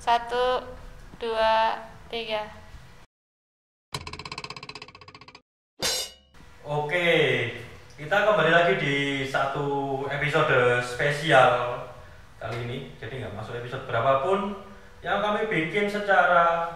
Satu, 0.00 0.64
dua, 1.20 1.76
tiga. 2.08 2.48
Oke, 6.64 7.12
kita 8.00 8.16
kembali 8.24 8.48
lagi 8.48 8.80
di 8.80 8.96
satu 9.28 10.00
episode 10.08 10.80
spesial 10.80 11.84
kali 12.40 12.64
ini. 12.64 12.78
Jadi 12.96 13.20
nggak 13.20 13.36
masuk 13.36 13.60
episode 13.60 13.84
berapapun 13.84 14.56
yang 15.04 15.20
kami 15.20 15.44
bikin 15.52 15.84
secara 15.84 16.72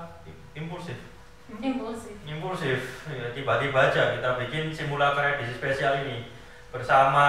impulsif. 0.53 1.01
Impulsif. 1.49 2.13
Impulsif, 2.29 3.09
ya, 3.09 3.33
tiba-tiba 3.33 3.89
aja 3.89 4.21
kita 4.21 4.37
bikin 4.45 4.69
simulacra 4.69 5.41
edisi 5.41 5.57
spesial 5.57 6.05
ini 6.05 6.29
bersama 6.69 7.25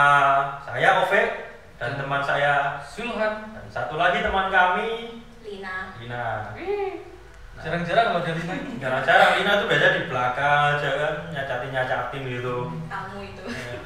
saya 0.59 1.07
Ove 1.07 1.55
dan 1.80 1.96
teman 1.96 2.20
saya 2.20 2.84
Sulhan 2.84 3.55
dan 3.55 3.66
satu 3.71 3.96
lagi 3.96 4.20
teman 4.20 4.52
kami 4.52 5.23
Lina. 5.46 5.75
Lina. 6.02 6.26
jarang-jarang 7.55 8.05
kalau 8.12 8.22
dari 8.27 8.41
ini 8.44 8.76
Jarang-jarang 8.84 9.31
Lina 9.40 9.52
tuh 9.63 9.67
biasa 9.72 9.88
di 9.95 10.02
belakang 10.12 10.62
aja 10.76 10.90
kan 10.99 11.13
nyacatin-nyacatin 11.31 12.22
gitu. 12.27 12.55
Kamu 12.91 13.17
itu. 13.23 13.44
ya, 13.48 13.80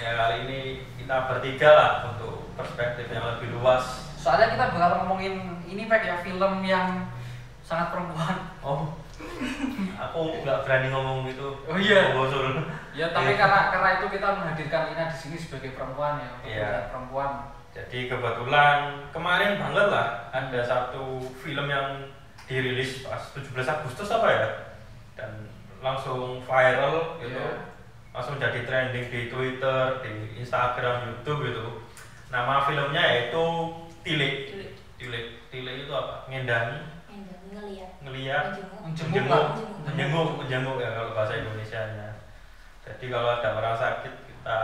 ya 0.00 0.10
kali 0.16 0.36
ini 0.48 0.60
kita 0.96 1.16
bertiga 1.28 1.68
lah 1.72 1.90
untuk 2.08 2.52
perspektif 2.54 3.08
yang 3.08 3.24
lebih 3.36 3.56
luas 3.56 4.12
soalnya 4.20 4.52
kita 4.52 4.64
bakal 4.76 4.90
ngomongin 5.00 5.64
ini 5.64 5.88
pak 5.88 6.04
ya 6.04 6.20
film 6.20 6.60
yang 6.60 7.08
sangat 7.64 7.88
perempuan 7.88 8.52
oh 8.60 9.00
aku 9.96 10.44
nggak 10.44 10.68
berani 10.68 10.92
ngomong 10.92 11.24
gitu 11.24 11.56
Oh 11.64 11.76
iya. 11.80 12.12
bosul 12.12 12.60
ya 12.92 13.08
tapi 13.10 13.32
karena 13.32 13.72
karena 13.72 13.88
itu 13.96 14.06
kita 14.12 14.28
menghadirkan 14.36 14.92
Ina 14.92 15.04
di 15.08 15.16
sini 15.16 15.36
sebagai 15.40 15.72
perempuan 15.72 16.20
ya 16.20 16.28
untuk 16.36 16.52
Iya. 16.52 16.92
perempuan 16.92 17.30
jadi 17.70 18.10
kebetulan 18.10 19.06
kemarin 19.14 19.58
banget 19.62 19.86
lah 19.90 20.08
ada 20.34 20.60
satu 20.62 21.22
film 21.38 21.70
yang 21.70 22.10
dirilis 22.50 23.06
pas 23.06 23.22
17 23.30 23.54
Agustus 23.54 24.10
apa 24.10 24.28
ya? 24.30 24.48
Dan 25.14 25.46
langsung 25.80 26.42
viral 26.42 27.18
gitu. 27.22 27.38
Iya. 27.38 27.70
langsung 28.10 28.42
jadi 28.42 28.66
trending 28.66 29.06
di 29.06 29.30
Twitter 29.30 30.02
di 30.02 30.42
Instagram 30.42 31.06
YouTube 31.06 31.46
gitu. 31.46 31.86
Nama 32.26 32.66
filmnya 32.66 32.98
yaitu 33.06 33.46
Tilik. 34.02 34.50
Dulu. 34.50 34.66
Tilik. 34.98 35.26
Tilik 35.54 35.76
itu 35.86 35.92
apa? 35.94 36.26
Ngendani 36.26 37.00
ngeliat. 37.50 37.90
ngeliat. 38.02 38.46
Menjenguk. 38.82 39.46
Menjenguk. 39.86 40.28
Menjenguk 40.42 40.76
ya 40.82 40.90
kalau 40.90 41.10
bahasa 41.14 41.38
Indonesia 41.38 41.80
nya 41.98 42.10
jadi 42.90 43.04
kalau 43.12 43.30
ada 43.38 43.48
orang 43.54 43.76
sakit 43.78 44.14
kita 44.26 44.60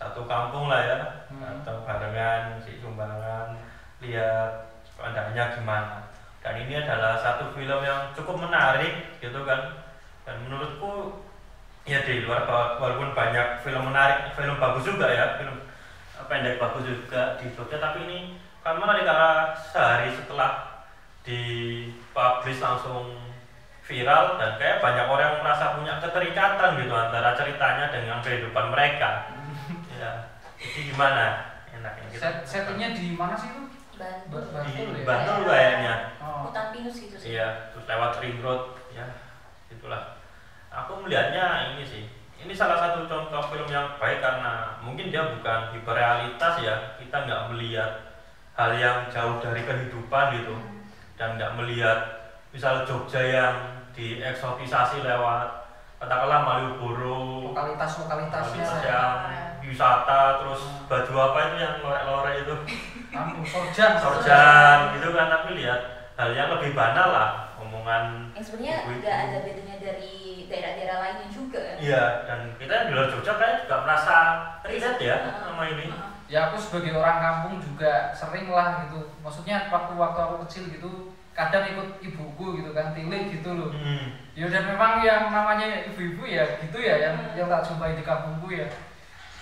satu 0.00 0.24
kampung 0.24 0.72
lah 0.72 0.80
ya. 0.80 0.98
Hmm. 1.28 1.62
atau 1.62 1.86
barengan 1.86 2.58
si 2.58 2.80
sumbangan 2.80 3.54
lihat 4.00 4.72
keadaannya 4.96 5.44
gimana. 5.60 5.96
Dan 6.40 6.56
ini 6.64 6.80
adalah 6.80 7.20
satu 7.20 7.52
film 7.52 7.84
yang 7.84 8.10
cukup 8.16 8.48
menarik 8.48 9.20
gitu 9.20 9.44
kan. 9.44 9.84
Dan 10.24 10.40
menurutku 10.48 11.20
ya 11.84 12.00
di 12.04 12.24
luar 12.24 12.44
walaupun 12.76 13.16
banyak 13.16 13.64
film 13.64 13.88
menarik 13.88 14.36
film 14.36 14.56
bagus 14.60 14.84
juga 14.84 15.08
ya 15.08 15.40
film 15.40 15.56
eh, 16.16 16.24
pendek 16.28 16.60
bagus 16.60 16.84
juga 16.84 17.40
di 17.40 17.48
Jogja 17.56 17.80
tapi 17.80 18.04
ini 18.04 18.18
kan 18.60 18.76
menarik 18.76 19.08
karena 19.08 19.56
sehari 19.56 20.12
setelah 20.12 20.84
dipublish 21.24 22.60
langsung 22.60 23.16
viral 23.88 24.38
dan 24.38 24.60
kayak 24.60 24.78
banyak 24.84 25.06
orang 25.08 25.40
merasa 25.42 25.74
punya 25.74 25.98
keterikatan 25.98 26.78
gitu 26.78 26.94
antara 26.94 27.34
ceritanya 27.34 27.90
dengan 27.90 28.20
kehidupan 28.22 28.70
mereka 28.70 29.32
ya 30.00 30.12
jadi 30.60 30.80
gimana? 30.92 31.24
Enaknya 31.70 32.06
kita 32.12 32.20
Set, 32.20 32.36
settingnya 32.44 32.92
di 32.92 33.16
mana 33.16 33.32
sih 33.36 33.48
itu? 33.52 33.62
Bantu. 34.00 34.36
Ba- 34.52 34.64
di 34.64 34.72
Bantul 34.72 34.96
ya? 34.96 35.04
Bantul 35.04 35.40
kayaknya. 35.48 35.94
Oh. 36.20 36.48
Hutan 36.48 36.66
pinus 36.72 36.96
gitu 37.00 37.16
sih. 37.16 37.36
iya 37.36 37.68
terus 37.72 37.84
lewat 37.88 38.20
ring 38.20 38.40
road. 38.40 38.76
Ya 38.92 39.06
itulah. 39.72 40.20
Aku 40.72 41.04
melihatnya 41.04 41.76
ini 41.76 41.84
sih. 41.84 42.04
Ini 42.40 42.56
salah 42.56 42.80
satu 42.80 43.04
contoh 43.04 43.52
film 43.52 43.68
yang 43.68 44.00
baik 44.00 44.24
karena 44.24 44.80
mungkin 44.80 45.12
dia 45.12 45.36
bukan 45.36 45.76
hiperrealitas 45.76 46.54
ya. 46.64 46.96
Kita 46.96 47.28
nggak 47.28 47.52
melihat 47.52 47.92
hal 48.56 48.72
yang 48.76 49.08
jauh 49.12 49.40
dari 49.40 49.64
kehidupan 49.64 50.40
gitu. 50.40 50.56
Hmm. 50.56 50.80
dan 51.20 51.36
nggak 51.36 51.52
melihat 51.52 52.00
misal 52.48 52.80
Jogja 52.88 53.20
yang 53.20 53.52
dieksotisasi 53.92 55.04
lewat 55.04 55.68
katakanlah 56.00 56.40
Malioboro. 56.48 57.52
Lokalitas 57.52 58.00
lokalitasnya 58.00 58.64
kualitas 58.64 58.88
yang 58.88 59.12
wisata 59.70 60.42
terus 60.42 60.60
baju 60.84 61.12
apa 61.22 61.38
itu 61.40 61.56
yang 61.58 61.74
lorek-lorek 61.80 62.34
itu? 62.42 62.54
Kampung 63.14 63.42
sorjan. 63.42 63.92
Sorjan 63.96 64.78
gitu 64.98 65.08
kan 65.10 65.26
tapi 65.28 65.58
lihat 65.58 65.80
hal 66.14 66.30
yang 66.34 66.50
lebih 66.52 66.74
banal 66.74 67.08
lah 67.10 67.30
omongan 67.56 68.34
Yang 68.34 68.44
sebenarnya 68.50 68.76
ibu-ibu. 68.84 68.98
nggak 69.00 69.16
ada 69.16 69.36
bedanya 69.40 69.76
dari 69.78 70.14
daerah-daerah 70.50 70.96
lainnya 70.98 71.28
juga. 71.30 71.62
iya 71.78 72.26
dan 72.26 72.38
kita 72.58 72.72
yang 72.74 72.86
di 72.86 72.92
luar 72.92 73.08
Jogja 73.08 73.32
kayak 73.34 73.56
juga 73.62 73.76
merasa 73.82 74.14
relate 74.60 75.00
ya 75.00 75.16
Heeh. 75.22 75.40
sama 75.40 75.64
ini. 75.68 75.86
Ya 76.30 76.46
aku 76.46 76.62
sebagai 76.62 76.94
orang 76.94 77.18
kampung 77.18 77.54
juga 77.58 78.14
sering 78.14 78.46
lah 78.46 78.86
gitu. 78.86 79.02
Maksudnya 79.18 79.66
waktu 79.66 79.92
waktu 79.94 80.18
aku 80.20 80.34
kecil 80.46 80.64
gitu 80.70 80.90
kadang 81.30 81.66
ikut 81.66 81.88
ibuku 82.00 82.46
gitu 82.58 82.70
kan 82.70 82.90
tilik 82.92 83.30
gitu 83.30 83.50
loh. 83.54 83.70
Hmm. 83.70 84.18
ya 84.34 84.46
dan 84.46 84.62
memang 84.66 85.02
yang 85.02 85.30
namanya 85.30 85.86
ibu-ibu 85.86 86.22
ya 86.24 86.42
gitu 86.58 86.78
ya 86.78 86.96
yang 87.00 87.16
yang 87.34 87.46
tak 87.46 87.66
jumpai 87.66 87.94
di 87.94 88.02
kampungku 88.02 88.50
ya 88.50 88.66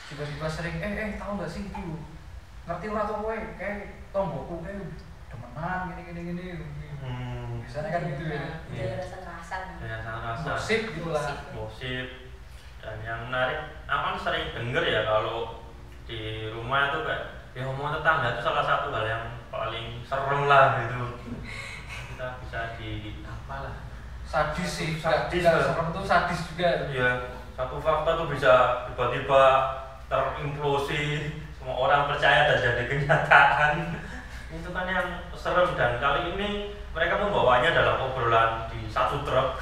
tiba-tiba 0.09 0.47
sering 0.49 0.77
eh 0.79 0.93
eh 0.97 1.09
tahu 1.17 1.37
gak 1.37 1.51
sih 1.51 1.69
itu? 1.69 1.85
Ngerti 2.65 2.87
ora 2.89 3.03
tuh 3.05 3.17
kowe? 3.21 3.37
Kayak 3.57 3.77
tomboku 4.11 4.61
kayak 4.61 4.89
demenan 5.29 5.81
gini 5.93 6.03
gini 6.05 6.21
gini. 6.33 6.45
Hmm. 6.99 7.63
biasanya 7.63 7.89
kan 7.89 8.03
gitu 8.09 8.23
ya. 8.27 8.41
Nah, 8.41 8.55
Iya. 8.69 8.85
Ada 8.85 8.97
rasa-kerasan. 8.99 9.63
ya 9.79 9.97
sangat 10.01 10.23
rasa 10.25 10.49
gosip 10.51 10.81
gitu 10.91 11.09
lah 11.09 11.25
gosip. 11.53 12.07
Dan 12.79 12.97
yang 13.05 13.21
menarik 13.29 13.61
aku 13.85 14.03
kan 14.03 14.17
sering 14.19 14.45
denger 14.53 14.85
ya 14.85 15.01
kalau 15.05 15.63
di 16.09 16.19
rumah 16.49 16.89
itu 16.89 16.99
kayak 17.05 17.25
ya 17.53 17.61
ngomong 17.65 17.93
tetangga 17.93 18.29
itu 18.33 18.41
salah 18.41 18.65
satu 18.65 18.89
hal 18.91 19.05
yang 19.05 19.25
paling 19.49 20.01
serem 20.03 20.43
lah 20.49 20.65
gitu. 20.81 21.01
Kita 22.09 22.41
bisa 22.41 22.61
di 22.81 23.21
apa 23.23 23.57
lah 23.63 23.75
sadis 24.29 24.69
sih 24.69 24.91
Sadis, 25.01 25.41
sadis 25.41 25.65
serem 25.65 25.89
tuh 25.89 26.05
sadis 26.05 26.41
juga. 26.53 26.71
Ya 26.89 27.11
satu 27.53 27.77
fakta 27.79 28.11
tuh 28.15 28.29
bisa 28.31 28.55
tiba-tiba 28.91 29.43
terimplosi 30.09 31.05
semua 31.55 31.75
orang 31.79 32.09
percaya 32.09 32.49
dan 32.49 32.59
jadi 32.59 32.83
kenyataan 32.85 33.73
itu 34.57 34.69
kan 34.73 34.85
yang 34.85 35.09
serem 35.33 35.77
dan 35.77 35.97
kali 35.99 36.35
ini 36.35 36.51
mereka 36.91 37.21
membawanya 37.21 37.71
dalam 37.71 37.97
obrolan 38.03 38.67
di 38.69 38.89
satu 38.89 39.21
truk 39.23 39.61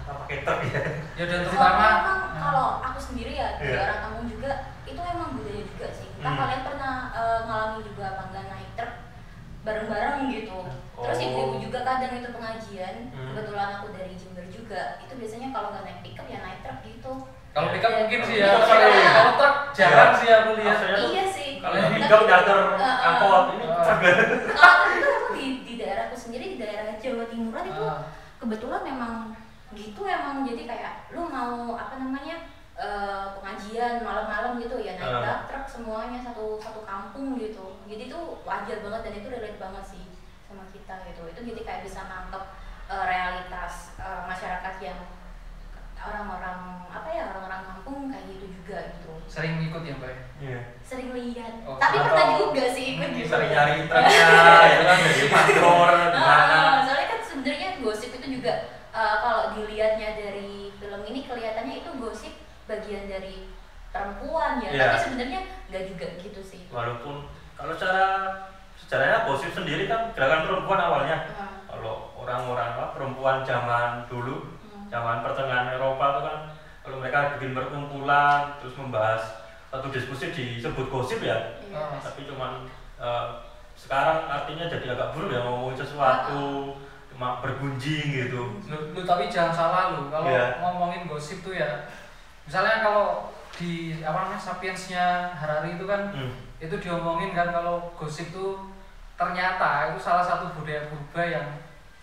atau 0.00 0.14
pakai 0.22 0.38
truk 0.42 0.60
ya 0.64 0.80
ya 1.14 1.24
dan 1.26 1.38
Kalau 1.42 1.50
terutama 1.50 1.82
emang 1.82 2.02
nah, 2.04 2.40
kalau 2.40 2.66
aku 2.80 2.98
sendiri 3.02 3.32
ya 3.34 3.58
di 3.58 3.66
Iya. 3.66 3.78
orang 3.82 4.00
kampung 4.00 4.26
juga 4.28 4.50
itu 4.84 5.00
emang 5.00 5.30
budaya 5.34 5.62
juga 5.64 5.86
sih. 5.90 6.08
Entah 6.14 6.30
Hmm. 6.30 6.40
kalian 6.40 6.62
pernah 6.62 6.94
eh, 7.10 7.38
ngalamin 7.42 7.80
juga 7.82 8.04
apa 8.06 8.22
enggak 8.28 8.44
naik 8.46 8.70
truk 8.74 8.92
bareng-bareng 9.62 10.18
gitu. 10.30 10.58
Terus 10.94 11.18
Oh. 11.18 11.24
ibu-ibu 11.24 11.56
juga 11.58 11.78
kadang 11.82 12.12
itu 12.14 12.28
pengajian. 12.30 12.96
Hmm. 13.10 13.32
Kebetulan 13.32 13.70
aku 13.74 13.86
dari 13.90 14.14
Jember 14.14 14.44
juga. 14.46 14.82
Itu 15.00 15.12
biasanya 15.16 15.48
kalau 15.50 15.68
nggak 15.72 15.84
naik 15.84 16.00
pickup 16.02 16.26
ya 16.28 16.38
naik 16.40 16.60
truk 16.62 16.78
gitu. 16.82 17.12
kalau 17.50 17.70
pickup 17.70 17.92
mungkin 17.94 18.18
sih 18.20 18.36
ya 18.36 18.50
Iya, 18.50 18.54
kalau 18.60 18.82
iya. 18.84 19.10
kalau 19.14 19.32
truk 19.38 19.53
sih 20.24 20.32
aku 20.32 20.50
lihat 20.56 20.76
Iya 20.80 21.24
sih. 21.28 21.50
kalau 21.60 21.76
yang 21.76 21.92
Eh, 21.94 22.80
eh. 22.80 23.06
angkot 23.06 23.44
ini 23.52 23.64
Eh. 23.64 23.96
Kalau 24.50 24.74
aku 24.88 25.32
di, 25.34 25.46
di 25.62 25.74
daerahku 25.76 26.16
sendiri 26.16 26.56
di 26.56 26.58
daerah 26.58 26.96
Jawa 26.96 27.24
Timuran 27.28 27.64
itu 27.66 27.84
Ah. 27.84 28.00
kebetulan 28.36 28.82
memang 28.82 29.12
gitu 29.72 30.00
emang 30.02 30.44
jadi 30.44 30.62
kayak 30.64 30.92
lu 31.10 31.26
mau 31.26 31.74
apa 31.74 31.96
namanya 31.96 32.46
eh, 32.74 33.26
pengajian 33.32 34.02
malam-malam 34.02 34.58
gitu 34.58 34.76
ya 34.78 34.96
naik 34.96 35.20
Ah. 35.20 35.44
truk 35.44 35.66
semuanya 35.66 36.18
satu 36.18 36.56
satu 36.58 36.82
kampung 36.82 37.36
gitu 37.36 37.80
jadi 37.84 38.08
itu 38.08 38.20
wajar 38.42 38.78
banget 38.80 39.00
dan 39.02 39.14
itu 39.14 39.28
relate 39.28 39.58
banget 39.58 39.84
sih 39.86 40.04
sama 40.44 40.64
kita 40.70 40.94
gitu 41.06 41.22
itu 41.26 41.40
jadi 41.44 41.60
kayak 41.62 41.82
bisa 41.82 42.00
nangkep 42.04 42.44
eh, 42.86 43.04
realitas 43.04 43.74
eh, 43.96 44.22
masyarakat 44.24 44.74
yang 44.80 44.98
orang-orang 45.96 46.60
apa 46.86 47.08
ya 47.08 47.22
orang-orang 47.30 47.62
kampung 47.64 47.98
kayak 48.08 48.24
gitu 48.28 48.44
juga 48.52 48.78
gitu 48.92 49.03
sering 49.26 49.58
ikut 49.60 49.82
ya 49.82 49.94
mbak 49.96 50.14
iya. 50.38 50.60
Sering 50.84 51.10
lihat. 51.10 51.64
Oh, 51.64 51.80
tapi 51.80 51.96
atau 51.96 52.06
pernah 52.12 52.26
juga 52.38 52.64
sih 52.70 52.84
ikut 52.94 53.08
gitu 53.12 53.28
sering 53.28 53.50
nyari 53.50 53.74
truknya 53.88 54.26
itu 54.68 54.84
kan 54.84 54.96
jadi 55.00 55.24
mandor 55.28 55.90
gimana 56.12 56.58
soalnya 56.84 57.06
kan 57.08 57.20
sebenarnya 57.20 57.68
gosip 57.80 58.10
itu 58.12 58.26
juga 58.36 58.52
uh, 58.90 59.16
kalau 59.18 59.42
dilihatnya 59.56 60.08
dari 60.14 60.52
film 60.76 61.00
ini 61.04 61.20
kelihatannya 61.24 61.76
itu 61.80 61.90
gosip 61.98 62.34
bagian 62.64 63.04
dari 63.06 63.48
perempuan 63.88 64.58
ya, 64.58 64.70
Iya. 64.70 64.82
tapi 64.90 64.98
sebenarnya 65.00 65.40
nggak 65.70 65.84
juga 65.86 66.06
gitu 66.18 66.40
sih. 66.42 66.60
walaupun 66.68 67.30
kalau 67.54 67.72
secara 67.72 68.04
sejarahnya 68.74 69.18
gosip 69.24 69.54
sendiri 69.54 69.86
kan 69.86 70.10
gerakan 70.12 70.44
perempuan 70.44 70.80
awalnya. 70.82 71.16
Ah, 71.38 71.62
kalau 71.64 72.10
orang-orang 72.18 72.74
apa, 72.74 72.84
perempuan 72.92 73.46
zaman 73.46 74.02
dulu 74.10 74.50
hmm. 74.66 74.90
zaman 74.90 75.22
pertengahan 75.22 75.78
Eropa 75.78 76.04
itu 76.10 76.20
kan 76.26 76.38
kalau 76.84 77.00
mereka 77.00 77.40
bikin 77.40 77.56
perkumpulan 77.56 78.60
terus 78.60 78.76
membahas 78.76 79.22
satu 79.72 79.88
diskusi 79.88 80.30
disebut 80.30 80.86
gosip 80.92 81.24
ya 81.24 81.56
Iya. 81.64 81.80
Ah. 81.80 81.98
tapi 81.98 82.28
cuman 82.28 82.68
eh, 83.00 83.26
sekarang 83.74 84.28
artinya 84.30 84.70
jadi 84.70 84.94
agak 84.94 85.16
buruk 85.16 85.34
ya 85.34 85.42
ngomongin 85.42 85.80
sesuatu 85.80 86.76
cuma 87.10 87.42
bergunjing 87.42 88.06
gitu 88.12 88.58
lu, 88.70 88.78
lu 88.94 89.00
tapi 89.02 89.26
jangan 89.26 89.50
salah 89.50 89.82
lu 89.96 90.12
kalau 90.12 90.28
Iya. 90.30 90.60
ngomongin 90.62 91.08
gosip 91.08 91.42
tuh 91.42 91.56
ya 91.56 91.88
misalnya 92.44 92.84
kalau 92.84 93.32
di 93.54 94.02
apa 94.02 94.26
namanya 94.26 94.38
sapiensnya 94.38 95.30
Harari 95.32 95.78
itu 95.78 95.86
kan 95.86 96.10
hmm. 96.12 96.60
itu 96.60 96.74
diomongin 96.78 97.32
kan 97.32 97.54
kalau 97.54 97.90
gosip 97.94 98.30
tuh 98.34 98.70
ternyata 99.14 99.94
itu 99.94 99.98
salah 100.02 100.26
satu 100.26 100.50
budaya 100.58 100.90
purba 100.90 101.22
yang 101.22 101.46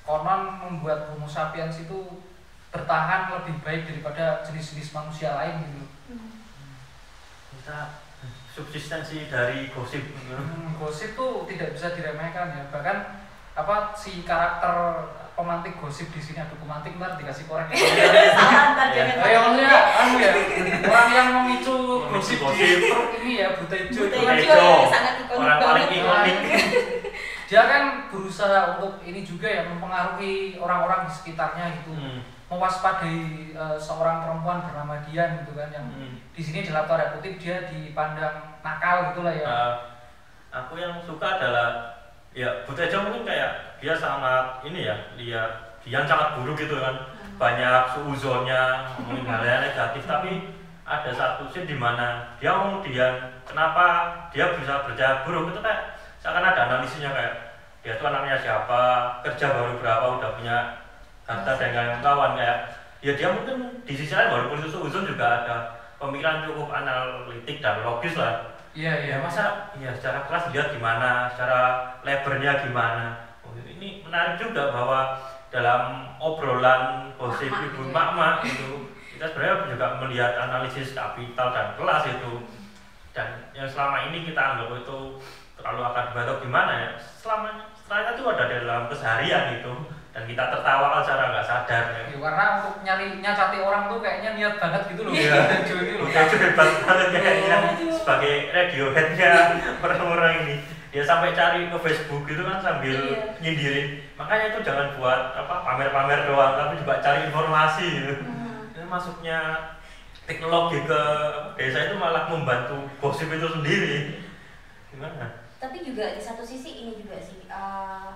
konon 0.07 0.57
membuat 0.63 1.11
Homo 1.11 1.27
sapiens 1.27 1.83
itu 1.83 2.23
bertahan 2.71 3.35
lebih 3.35 3.59
baik 3.61 3.83
daripada 3.83 4.39
jenis-jenis 4.47 4.95
manusia 4.95 5.35
lain 5.35 5.59
gitu. 5.67 5.83
kita 7.59 7.99
subsistensi 8.51 9.27
dari 9.27 9.67
gosip 9.71 10.01
Hmm, 10.15 10.75
gosip 10.79 11.13
tuh 11.19 11.43
tidak 11.47 11.75
bisa 11.75 11.91
diremehkan 11.93 12.51
ya. 12.51 12.63
Bahkan 12.71 12.97
apa 13.51 13.91
si 13.95 14.23
karakter 14.23 15.03
pemantik 15.35 15.75
gosip 15.79 16.07
di 16.15 16.19
sini 16.23 16.39
aduh 16.39 16.55
pemantik 16.59 16.95
ntar 16.95 17.19
dikasih 17.19 17.47
korek. 17.51 17.67
salah 18.35 18.75
ntar 18.75 18.87
jangan 18.95 19.27
yang 19.27 19.43
maksudnya 19.51 19.79
anu 19.99 20.15
ya, 20.19 20.31
orang 20.87 21.09
yang 21.11 21.27
memicu 21.43 21.75
gosip, 22.07 22.39
gosip. 22.39 22.79
di 22.79 22.87
truk 22.87 23.09
ini 23.19 23.31
ya 23.39 23.47
kan 23.51 23.59
Butejo. 23.59 24.01
Iya, 24.07 24.87
sangat 24.87 25.13
ikonik 25.27 25.39
orang 25.43 25.59
paling 25.59 25.89
ikonik 25.91 26.37
dia 27.51 27.67
kan 27.67 27.83
berusaha 28.07 28.79
untuk 28.79 29.03
ini 29.03 29.27
juga 29.27 29.43
ya 29.43 29.67
mempengaruhi 29.67 30.55
orang-orang 30.55 31.03
di 31.03 31.11
sekitarnya 31.11 31.83
gitu. 31.83 31.91
Hmm. 31.91 32.23
Mewaspadai 32.51 33.55
eh, 33.55 33.77
seorang 33.79 34.27
perempuan 34.27 34.59
bernama 34.59 34.99
Dian 35.07 35.39
gitu 35.39 35.55
kan 35.55 35.71
yang 35.71 35.87
Hmm. 35.87 36.19
di 36.35 36.41
sini 36.43 36.67
dalam 36.67 36.83
tanda 36.83 37.15
kutip 37.15 37.39
dia 37.39 37.63
dipandang 37.71 38.59
nakal 38.59 39.15
gitu 39.15 39.23
lah 39.23 39.31
ya. 39.31 39.45
Uh, 39.47 39.73
aku 40.51 40.75
yang 40.75 40.99
suka 40.99 41.39
adalah 41.39 41.95
ya 42.35 42.67
Butejo 42.67 43.07
mungkin 43.07 43.23
kayak 43.23 43.79
dia 43.79 43.95
sangat 43.95 44.59
ini 44.67 44.83
ya 44.83 44.95
dia 45.15 45.41
dia 45.79 46.03
sangat 46.03 46.35
buruk 46.35 46.59
gitu 46.59 46.75
kan. 46.75 47.07
Banyak 47.39 47.95
suuzonnya 47.95 48.83
ngomongin 48.99 49.25
hal 49.31 49.41
yang 49.47 49.63
negatif. 49.63 50.03
Tapi 50.03 50.51
ada 50.83 51.11
satu 51.15 51.47
scene 51.47 51.71
di 51.71 51.79
mana 51.79 52.35
dia 52.35 52.51
ngomong 52.51 52.83
dia 52.83 53.31
kenapa 53.47 54.11
dia 54.35 54.51
bisa 54.59 54.83
berjaya 54.83 55.23
buruk? 55.23 55.55
Itu 55.55 55.63
kayak 55.63 55.95
seakan 56.19 56.43
ada 56.51 56.67
analisisnya 56.67 57.15
kayak 57.15 57.35
dia 57.79 57.95
tuh 57.95 58.11
anaknya 58.11 58.35
siapa? 58.43 58.81
Kerja 59.23 59.55
baru 59.55 59.79
berapa? 59.79 60.19
Udah 60.19 60.35
punya 60.35 60.57
harta 61.31 61.51
dan 61.55 61.69
kawan-kawan 61.71 62.31
kayak 62.35 62.57
ya 62.99 63.11
dia 63.15 63.29
mungkin 63.31 63.81
di 63.87 63.93
sisi 63.95 64.13
lain 64.13 64.29
walaupun 64.29 64.59
itu 64.59 64.69
suuzon 64.69 65.07
juga 65.07 65.25
ada 65.41 65.55
pemikiran 65.97 66.43
cukup 66.45 66.67
analitik 66.69 67.63
dan 67.63 67.81
logis 67.87 68.19
lah. 68.19 68.51
Iya 68.71 68.93
iya. 69.03 69.15
ya 69.19 69.23
masa 69.23 69.73
ya 69.79 69.91
secara 69.91 70.27
kelas 70.27 70.51
lihat 70.55 70.67
gimana 70.75 71.27
secara 71.31 71.59
lebarnya 72.03 72.67
gimana. 72.67 73.35
Oh, 73.43 73.51
ini 73.57 74.03
menarik 74.03 74.39
juga 74.39 74.71
bahwa 74.71 75.19
dalam 75.51 76.13
obrolan 76.23 77.11
gosip 77.19 77.51
ibu 77.51 77.91
ya. 77.91 78.11
mak 78.15 78.47
itu 78.47 78.87
kita 79.15 79.25
sebenarnya 79.27 79.75
juga 79.75 79.87
melihat 79.99 80.33
analisis 80.39 80.95
kapital 80.95 81.51
dan 81.51 81.75
kelas 81.75 82.03
itu. 82.07 82.33
Dan 83.11 83.27
yang 83.51 83.67
selama 83.67 84.07
ini 84.07 84.23
kita 84.23 84.39
anggap 84.39 84.71
itu 84.71 85.19
terlalu 85.59 85.81
akademik 85.83 86.23
atau 86.23 86.37
gimana 86.39 86.73
ya? 86.79 86.89
Selama 86.97 87.67
setelahnya 87.75 88.11
itu 88.15 88.23
ada 88.23 88.43
dalam 88.47 88.81
keseharian 88.87 89.45
itu 89.59 89.73
dan 90.11 90.23
kita 90.27 90.43
tertawa 90.51 90.99
secara 90.99 91.23
nggak 91.31 91.47
sadar 91.47 91.83
ya. 91.95 92.01
Ya, 92.11 92.17
karena 92.19 92.45
untuk 92.59 92.75
nyari 92.83 93.05
nyacati 93.23 93.57
orang 93.63 93.83
tuh 93.87 93.99
kayaknya 94.03 94.29
niat 94.35 94.55
banget 94.59 94.81
gitu 94.91 95.01
loh. 95.07 95.11
Iya. 95.15 95.31
Butejo 95.39 95.75
ini 95.79 95.91
loh. 95.95 96.03
Butejo 96.07 96.35
hebat 96.35 96.69
banget 96.83 97.07
kayaknya 97.15 97.57
Aduh. 97.71 97.91
sebagai 97.95 98.35
radioheadnya 98.51 99.31
orang-orang 99.83 100.33
ini 100.43 100.55
dia 100.91 101.03
sampai 101.07 101.31
cari 101.31 101.71
ke 101.71 101.77
Facebook 101.79 102.27
gitu 102.27 102.43
kan 102.43 102.59
sambil 102.59 102.91
Iya. 102.91 103.39
nyindirin 103.39 103.87
makanya 104.19 104.45
itu 104.51 104.59
jangan 104.67 104.91
buat 104.99 105.31
apa 105.39 105.55
pamer-pamer 105.63 106.27
doang 106.27 106.53
tapi 106.59 106.83
juga 106.83 106.99
cari 106.99 107.31
informasi 107.31 107.85
gitu. 108.03 108.13
Hmm. 108.27 108.67
Dan 108.75 108.91
masuknya 108.91 109.39
teknologi 110.27 110.83
ke 110.83 111.01
desa 111.55 111.87
itu 111.87 111.95
malah 111.95 112.27
membantu 112.27 112.87
gosip 112.99 113.31
itu 113.31 113.47
sendiri 113.47 114.19
gimana 114.91 115.39
tapi 115.57 115.85
juga 115.85 116.15
di 116.15 116.21
satu 116.21 116.43
sisi 116.43 116.83
ini 116.83 116.99
juga 116.99 117.17
sih 117.23 117.47
eh, 117.47 118.09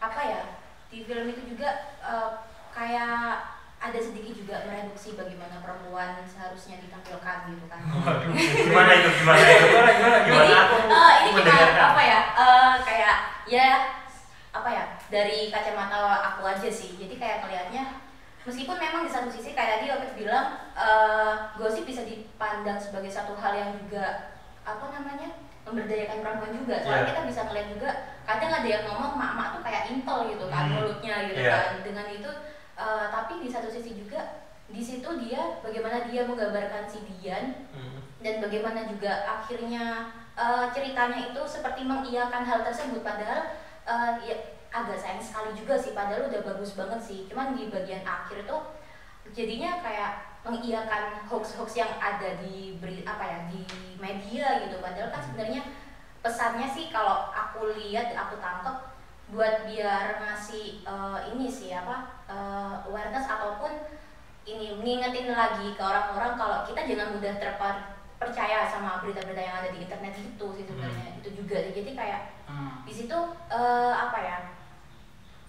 apa 0.00 0.20
ya 0.20 0.42
di 0.90 1.06
film 1.06 1.26
itu 1.30 1.54
juga 1.54 1.94
eh, 2.02 2.30
kayak 2.74 3.60
ada 3.80 3.96
sedikit 3.96 4.36
juga 4.36 4.68
mereduksi 4.68 5.16
bagaimana 5.16 5.56
perempuan 5.64 6.20
seharusnya 6.28 6.84
ditampilkan 6.84 7.36
gitu 7.48 7.64
kan. 7.64 7.80
Waduh. 8.04 8.28
gimana 8.36 8.92
itu 8.92 9.08
gimana 9.24 9.40
itu? 9.40 9.66
Gimana, 9.72 9.90
gimana, 9.96 10.18
gimana? 10.20 10.44
Jadi, 10.44 10.52
aku 10.52 10.76
eh, 10.84 11.12
ini 11.16 11.30
mendengarkan. 11.32 11.86
apa 11.88 12.02
ya? 12.04 12.20
Eh, 12.36 12.72
kayak 12.84 13.16
ya 13.48 13.68
apa 14.52 14.68
ya? 14.68 14.84
Dari 15.08 15.38
kacamata 15.48 15.98
aku 16.34 16.42
aja 16.44 16.68
sih. 16.68 17.00
Jadi 17.00 17.16
kayak 17.16 17.46
ngelihatnya 17.46 17.84
meskipun 18.44 18.76
memang 18.76 19.08
di 19.08 19.10
satu 19.10 19.32
sisi 19.32 19.56
kayak 19.56 19.80
tadi 19.80 19.96
Opet 19.96 20.12
bilang 20.12 20.60
eh, 20.76 21.32
gosip 21.56 21.88
bisa 21.88 22.04
dipandang 22.04 22.76
sebagai 22.76 23.08
satu 23.08 23.32
hal 23.40 23.56
yang 23.56 23.72
juga 23.80 24.36
apa 24.60 24.92
namanya 24.92 25.40
memberdayakan 25.70 26.18
perempuan 26.20 26.52
juga 26.52 26.76
soalnya 26.82 27.00
Iya. 27.00 27.10
kita 27.14 27.22
bisa 27.24 27.40
ngeliat 27.46 27.68
juga 27.70 27.90
kadang 28.26 28.52
ada 28.52 28.68
yang 28.68 28.82
ngomong 28.84 29.14
mak-mak 29.14 29.48
tuh 29.54 29.62
kayak 29.62 29.82
intel 29.88 30.18
gitu 30.28 30.44
kan 30.50 30.64
Hmm. 30.66 30.74
mulutnya 30.76 31.14
gitu 31.30 31.40
Iya. 31.40 31.54
kan 31.54 31.70
dengan 31.80 32.06
itu 32.10 32.30
eh, 32.76 33.06
tapi 33.08 33.32
di 33.38 33.48
satu 33.48 33.68
sisi 33.68 33.94
juga 33.94 34.20
di 34.66 34.80
situ 34.80 35.06
dia 35.18 35.58
bagaimana 35.60 36.06
dia 36.06 36.22
menggambarkan 36.24 36.84
si 36.84 36.98
Dian 37.06 37.66
Hmm. 37.70 37.98
dan 38.18 38.40
bagaimana 38.40 38.84
juga 38.84 39.12
akhirnya 39.24 40.10
eh, 40.34 40.64
ceritanya 40.70 41.30
itu 41.30 41.42
seperti 41.44 41.84
mengiyakan 41.84 42.42
hal 42.42 42.60
tersebut 42.62 43.00
padahal 43.00 43.52
eh, 43.84 44.12
ya 44.24 44.36
agak 44.70 44.94
sayang 44.96 45.18
sekali 45.18 45.50
juga 45.52 45.74
sih 45.74 45.92
padahal 45.92 46.30
udah 46.30 46.42
bagus 46.42 46.74
banget 46.74 47.00
sih 47.00 47.18
cuman 47.26 47.52
di 47.52 47.66
bagian 47.68 48.02
akhir 48.02 48.46
tuh 48.46 48.62
jadinya 49.30 49.82
kayak 49.82 50.29
mengiyakan 50.40 51.20
hoax-hoax 51.28 51.76
yang 51.76 51.92
ada 52.00 52.40
di 52.40 52.80
beri 52.80 53.04
apa 53.04 53.24
ya 53.24 53.38
di 53.52 53.60
media 54.00 54.64
gitu 54.64 54.80
padahal 54.80 55.12
kan 55.12 55.20
sebenarnya 55.20 55.62
pesannya 56.24 56.68
sih 56.68 56.88
kalau 56.88 57.28
aku 57.28 57.76
lihat 57.76 58.12
aku 58.16 58.40
tangkap 58.40 58.96
buat 59.30 59.68
biar 59.68 60.18
ngasih 60.20 60.82
eh, 60.82 61.18
ini 61.36 61.46
sih 61.46 61.70
apa 61.76 62.24
eh, 62.26 62.74
awareness 62.88 63.28
ataupun 63.28 63.72
ini 64.48 64.80
ngingetin 64.80 65.30
lagi 65.30 65.76
ke 65.76 65.82
orang-orang 65.84 66.34
kalau 66.40 66.58
kita 66.64 66.88
jangan 66.88 67.14
mudah 67.14 67.34
terper 67.36 67.76
percaya 68.20 68.68
sama 68.68 69.00
berita-berita 69.00 69.40
yang 69.40 69.56
ada 69.64 69.70
di 69.72 69.84
internet 69.84 70.12
itu 70.16 70.46
sih 70.56 70.64
sebenarnya 70.68 71.16
itu 71.20 71.28
juga 71.36 71.56
sih. 71.68 71.72
jadi 71.76 71.92
kayak 71.94 72.22
Hmm. 72.50 72.82
di 72.82 72.90
situ 72.90 73.14
eh, 73.46 73.94
apa 73.94 74.18
ya 74.18 74.38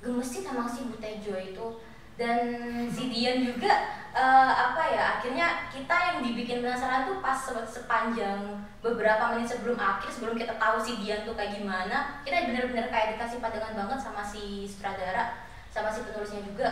gemesin 0.05 0.45
sama 0.45 0.69
si 0.69 0.85
Butejo 0.85 1.33
itu 1.33 1.65
dan 2.13 2.45
si 2.93 3.09
Dian 3.09 3.41
juga 3.41 4.00
eh, 4.11 4.51
apa 4.51 4.83
ya 4.87 5.03
akhirnya 5.17 5.47
kita 5.71 5.95
yang 5.95 6.17
dibikin 6.19 6.59
penasaran 6.59 7.07
tuh 7.07 7.23
pas 7.23 7.35
se- 7.35 7.69
sepanjang 7.69 8.59
beberapa 8.83 9.31
menit 9.31 9.47
sebelum 9.47 9.79
akhir 9.79 10.11
sebelum 10.11 10.35
kita 10.35 10.59
tahu 10.59 10.77
si 10.77 10.99
Dian 10.99 11.23
tuh 11.23 11.31
kayak 11.31 11.55
gimana 11.55 12.19
kita 12.21 12.51
bener-bener 12.51 12.91
kayak 12.91 13.15
dikasih 13.15 13.39
pandangan 13.39 13.77
banget 13.77 13.99
sama 14.03 14.19
si 14.21 14.67
sutradara 14.67 15.47
sama 15.71 15.87
si 15.87 16.03
penulisnya 16.03 16.43
juga. 16.43 16.67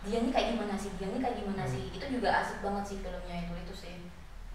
Dian 0.00 0.26
ini 0.26 0.32
kayak 0.32 0.56
gimana 0.56 0.74
sih? 0.74 0.90
Dian 0.96 1.12
ini 1.12 1.20
kayak 1.20 1.38
gimana 1.38 1.62
sih? 1.62 1.92
Itu 1.92 2.02
juga 2.08 2.42
asik 2.42 2.64
banget 2.64 2.84
sih 2.88 2.96
filmnya 2.98 3.36
itu 3.46 3.52
itu 3.54 3.74
sih. 3.76 3.94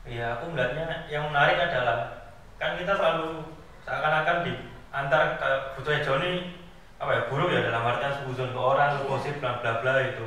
Iya, 0.03 0.35
aku 0.35 0.51
melihatnya 0.51 1.05
yang 1.07 1.29
menarik 1.31 1.55
adalah 1.61 2.27
kan 2.57 2.75
kita 2.75 2.97
selalu 2.97 3.45
seakan-akan 3.85 4.37
di 4.41 4.53
antar 4.89 5.37
ke 5.37 5.49
Butejo 5.77 6.17
ini 6.19 6.57
apa 6.97 7.11
ya 7.13 7.21
buruk 7.29 7.53
ya 7.53 7.61
dalam 7.69 7.85
artian 7.85 8.13
suzon 8.25 8.51
ke 8.51 8.59
orang, 8.59 8.97
Iya. 8.97 9.05
gosip 9.05 9.35
bla 9.37 9.61
bla 9.61 9.85
bla 9.85 9.93
itu. 10.01 10.25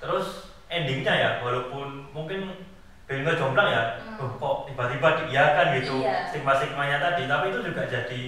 Terus 0.00 0.47
endingnya 0.68 1.14
ya 1.14 1.30
walaupun 1.40 2.08
mungkin 2.12 2.68
Benga 3.08 3.32
jomplang 3.32 3.72
ya, 3.72 3.82
Hmm. 4.04 4.20
oh, 4.20 4.30
kok 4.36 4.56
tiba-tiba 4.68 5.24
diiakan 5.24 5.80
gitu 5.80 6.04
Iya. 6.04 6.28
stigma-stigmanya 6.28 7.00
tadi, 7.00 7.24
tapi 7.24 7.48
itu 7.48 7.64
juga 7.64 7.88
jadi 7.88 8.22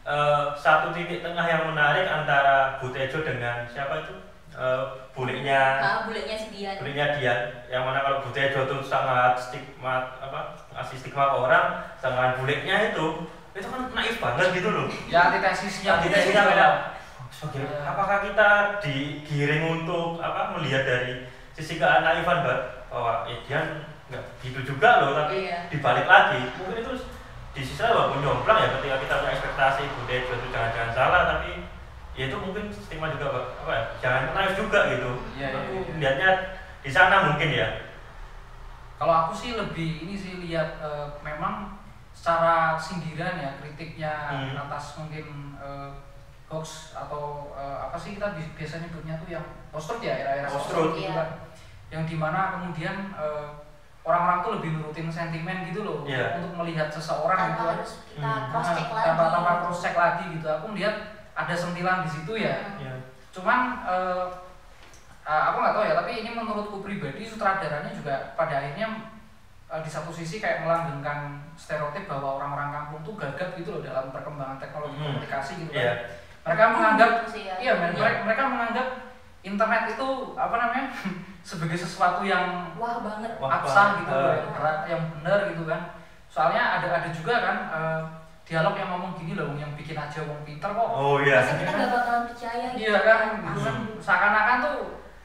eh, 0.00 0.44
satu 0.54 0.94
titik 0.94 1.18
tengah 1.20 1.42
yang 1.42 1.66
menarik 1.66 2.06
antara 2.06 2.78
Butejo 2.78 3.26
dengan 3.26 3.66
siapa 3.66 4.06
itu 4.06 4.14
Eh, 4.50 4.82
buliknya 5.14 5.78
nah, 5.78 6.02
buletnya 6.10 6.34
si 6.34 6.50
Dian 6.50 6.74
Sebenarnya 6.74 7.06
dia 7.14 7.34
yang 7.70 7.86
mana 7.86 8.02
kalau 8.02 8.18
Butejo 8.26 8.66
itu 8.66 8.76
sangat 8.82 9.38
stigma 9.38 10.18
apa 10.18 10.58
ngasih 10.74 10.98
stigma 10.98 11.30
ke 11.30 11.36
orang, 11.38 11.64
sangat 12.02 12.34
buliknya 12.34 12.90
itu 12.90 13.30
itu 13.54 13.66
kan 13.66 13.86
naif 13.94 14.18
banget 14.18 14.50
gitu 14.58 14.74
loh. 14.74 14.90
Ya 15.06 15.30
antitesisnya 15.30 16.02
Antitesisnya 16.02 16.42
Butejo 16.42 16.50
kayak, 16.50 16.58
ya. 16.58 16.68
Oke, 17.46 17.60
apakah 17.62 18.18
kita 18.26 18.50
digiring 18.82 19.64
untuk 19.80 20.18
apa 20.18 20.58
melihat 20.58 20.82
dari 20.82 21.29
sisi 21.60 21.76
kenaifan 21.76 22.40
mbak 22.40 22.60
bahwa 22.88 23.28
ya 23.28 23.36
dia 23.44 23.60
nggak 24.08 24.24
gitu 24.40 24.60
juga 24.64 25.04
loh 25.04 25.12
tapi 25.14 25.44
Iya. 25.46 25.68
dibalik 25.68 26.08
lagi 26.08 26.40
mungkin 26.56 26.80
itu 26.80 26.92
di 27.52 27.60
sisi 27.60 27.78
lain 27.78 27.92
walaupun 27.92 28.24
jomplang 28.24 28.58
ya 28.58 28.68
ketika 28.74 28.96
kita 28.98 29.14
punya 29.20 29.32
ekspektasi 29.32 29.82
Butejo 29.92 30.32
itu 30.34 30.46
jangan-jangan 30.48 30.90
salah 30.90 31.22
tapi 31.28 31.68
ya 32.16 32.26
itu 32.26 32.36
mungkin 32.36 32.72
stigma 32.72 33.12
juga 33.12 33.26
apa 33.60 33.70
ya 33.70 33.84
jangan 34.00 34.22
naif 34.32 34.56
juga 34.56 34.88
gitu 34.88 35.10
Iya, 35.36 35.46
iya, 35.46 35.58
aku 35.60 35.72
iya. 35.76 35.94
lihatnya 36.00 36.30
di 36.80 36.90
sana 36.90 37.28
mungkin 37.28 37.50
ya 37.50 37.68
Kalau 38.96 39.14
aku 39.16 39.32
sih 39.32 39.50
lebih 39.54 40.04
ini 40.04 40.12
sih 40.12 40.40
lihat 40.40 40.80
eh, 40.80 41.06
memang 41.20 41.78
secara 42.12 42.74
sindiran 42.76 43.38
ya 43.38 43.50
kritiknya 43.56 44.12
Hmm. 44.28 44.58
atas 44.58 44.98
mungkin 44.98 45.56
eh, 45.56 45.88
hoax 46.50 46.66
atau 46.92 47.54
eh, 47.54 47.76
apa 47.80 47.94
sih 47.94 48.18
kita 48.18 48.34
bi- 48.34 48.52
biasa 48.52 48.82
nyebutnya 48.82 49.14
tuh 49.16 49.28
yang 49.30 49.44
post 49.70 49.86
truth 49.88 50.02
ya 50.02 50.14
era-era 50.16 50.44
Post 50.44 50.66
post-truth 50.66 50.82
truth, 50.84 50.94
gitu 50.98 51.06
iya. 51.06 51.14
kan 51.16 51.28
yang 51.88 52.02
di 52.04 52.16
mana 52.16 52.40
kemudian 52.52 52.96
eh, 53.14 53.46
orang-orang 54.00 54.38
tuh 54.40 54.50
lebih 54.58 54.70
nurutin 54.74 55.06
sentimen 55.06 55.62
gitu 55.64 55.80
loh 55.80 56.02
Iya. 56.02 56.42
untuk 56.42 56.58
melihat 56.58 56.90
seseorang 56.90 57.38
gitu 57.38 57.54
tanpa 57.54 57.62
kan. 57.62 57.74
harus 57.78 57.92
kita 58.04 58.26
Hmm. 58.26 58.46
cross 58.50 58.68
check 58.68 58.82
Nah, 58.82 58.94
lagi 58.96 59.06
tanpa 59.06 59.24
tanpa 59.30 59.52
cross 59.62 59.80
check 59.80 59.94
lagi 59.94 60.24
gitu 60.34 60.46
aku 60.48 60.66
melihat 60.68 60.94
ada 61.32 61.54
sentilan 61.54 61.98
di 62.02 62.10
situ 62.10 62.32
ya 62.34 62.54
Hmm. 62.58 62.82
ya 62.82 62.94
cuman 63.30 63.58
eh, 63.86 64.26
aku 65.22 65.56
nggak 65.56 65.74
tahu 65.76 65.84
ya 65.86 65.94
tapi 65.94 66.10
ini 66.18 66.30
menurutku 66.32 66.82
pribadi 66.82 67.22
sutradaranya 67.22 67.94
juga 67.94 68.34
pada 68.34 68.58
akhirnya 68.58 69.06
di 69.70 69.86
satu 69.86 70.10
sisi 70.10 70.42
kayak 70.42 70.66
melanggengkan 70.66 71.38
stereotip 71.54 72.10
bahwa 72.10 72.42
orang-orang 72.42 72.74
kampung 72.74 73.06
tuh 73.06 73.14
gagap 73.14 73.54
gitu 73.54 73.70
loh 73.70 73.82
dalam 73.86 74.10
perkembangan 74.10 74.58
teknologi 74.58 74.98
Hmm. 74.98 75.14
komunikasi 75.14 75.52
gitu 75.62 75.70
Iya. 75.70 75.86
kan 75.86 75.98
mereka 76.40 76.64
menganggap 76.70 77.10
sih 77.26 77.42
ya. 77.44 77.54
iya 77.56 77.72
men, 77.76 77.90
Iya. 77.90 78.00
mereka, 78.00 78.18
mereka 78.24 78.42
menganggap 78.46 78.86
internet 79.40 79.82
itu 79.90 80.08
apa 80.34 80.54
namanya 80.56 80.84
sebagai 81.48 81.76
sesuatu 81.76 82.20
yang 82.22 82.72
wah 82.76 83.00
banget. 83.00 83.32
Wah, 83.36 83.50
absah 83.56 83.86
gitu 83.98 84.10
loh, 84.10 84.32
yang 84.32 84.50
berat, 84.52 84.78
yang 84.86 85.02
benar 85.16 85.38
gitu 85.48 85.64
kan. 85.64 85.80
Soalnya 86.26 86.62
ada 86.78 86.88
ada 86.94 87.08
juga 87.10 87.34
kan 87.40 87.56
eh, 87.68 88.00
dialog 88.44 88.74
yang 88.74 88.90
ngomong 88.90 89.12
gini 89.14 89.32
loh 89.34 89.52
yang 89.54 89.72
bikin 89.74 89.94
aja 89.94 90.24
wong 90.24 90.42
pinter 90.42 90.68
kok. 90.68 90.88
Oh 90.90 91.18
iya. 91.20 91.40
Masa 91.40 91.54
kita 91.56 91.72
nggak 91.72 91.90
bakalan 91.90 92.22
percaya 92.26 92.66
gitu. 92.70 92.80
Iya 92.82 92.96
kan 92.98 93.18
gitu 93.40 93.60
kan. 93.60 93.74
Hmm. 93.74 93.96
seakan-akan 93.98 94.56
tuh 94.60 94.78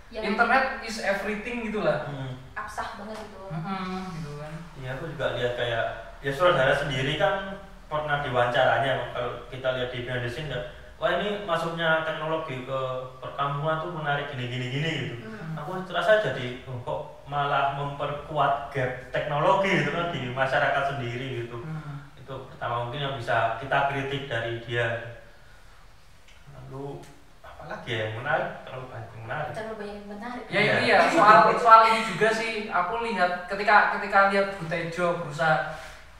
Yang 0.05 0.23
internet 0.31 0.63
is 0.81 0.97
everything 1.01 1.57
gitu 1.65 1.81
lah. 1.81 2.05
Hmm. 2.05 2.31
absah 2.55 2.95
banget 2.95 3.19
gitu 3.19 3.41
Mm-mm, 3.51 3.99
gitu 4.15 4.31
kan. 4.39 4.53
Iya, 4.79 4.89
aku 4.95 5.11
juga 5.11 5.35
lihat 5.35 5.53
kayak 5.53 5.85
ya 6.23 6.31
saudara 6.31 6.71
sendiri 6.71 7.19
kan 7.19 7.59
pernah 7.85 8.23
diwawancaranya 8.23 9.11
kalau 9.11 9.43
kita 9.49 9.75
lihat 9.75 9.89
di 9.91 10.01
behind 10.01 10.23
the 10.23 10.31
scene 10.31 10.47
ya, 10.47 10.61
wah 11.05 11.21
ini 11.21 11.45
masuknya 11.45 12.01
teknologi 12.01 12.65
ke 12.65 12.79
perkampungan 13.21 13.77
tuh 13.77 13.93
menarik 13.93 14.33
gini 14.33 14.49
gini 14.49 14.65
gini 14.73 14.91
gitu. 15.13 15.29
Hmm. 15.29 15.53
Aku 15.61 15.85
terasa 15.85 16.17
jadi 16.17 16.65
oh, 16.65 16.81
kok 16.81 17.01
malah 17.29 17.77
memperkuat 17.77 18.73
gap 18.73 19.13
teknologi 19.13 19.85
gitu 19.85 19.93
kan 19.93 20.09
di 20.09 20.33
masyarakat 20.33 20.83
sendiri 20.89 21.45
gitu. 21.45 21.61
Hmm. 21.61 22.09
Itu 22.17 22.49
pertama 22.49 22.89
mungkin 22.89 23.05
yang 23.05 23.15
bisa 23.21 23.61
kita 23.61 23.93
kritik 23.93 24.25
dari 24.25 24.57
dia. 24.65 25.13
Lalu 26.49 27.05
apalagi 27.45 27.85
ya 27.85 27.97
yang 28.09 28.13
menarik 28.17 28.49
terlalu 28.65 28.85
banyak 28.89 29.09
yang 29.13 29.23
menarik. 29.29 29.49
terlalu 29.53 29.75
banyak 29.77 29.93
yang 30.01 30.09
menarik 30.09 30.45
ya 30.49 30.59
Iya. 30.59 30.73
ini 30.73 30.85
ya 30.89 30.97
soal 31.13 31.37
soal 31.55 31.81
ini 31.85 31.99
juga 32.01 32.27
sih 32.29 32.51
aku 32.69 32.93
lihat 33.05 33.31
ketika 33.45 33.93
ketika 33.97 34.19
lihat 34.33 34.47
Bu 34.57 34.65
Tejo 34.65 35.07
berusaha 35.21 35.73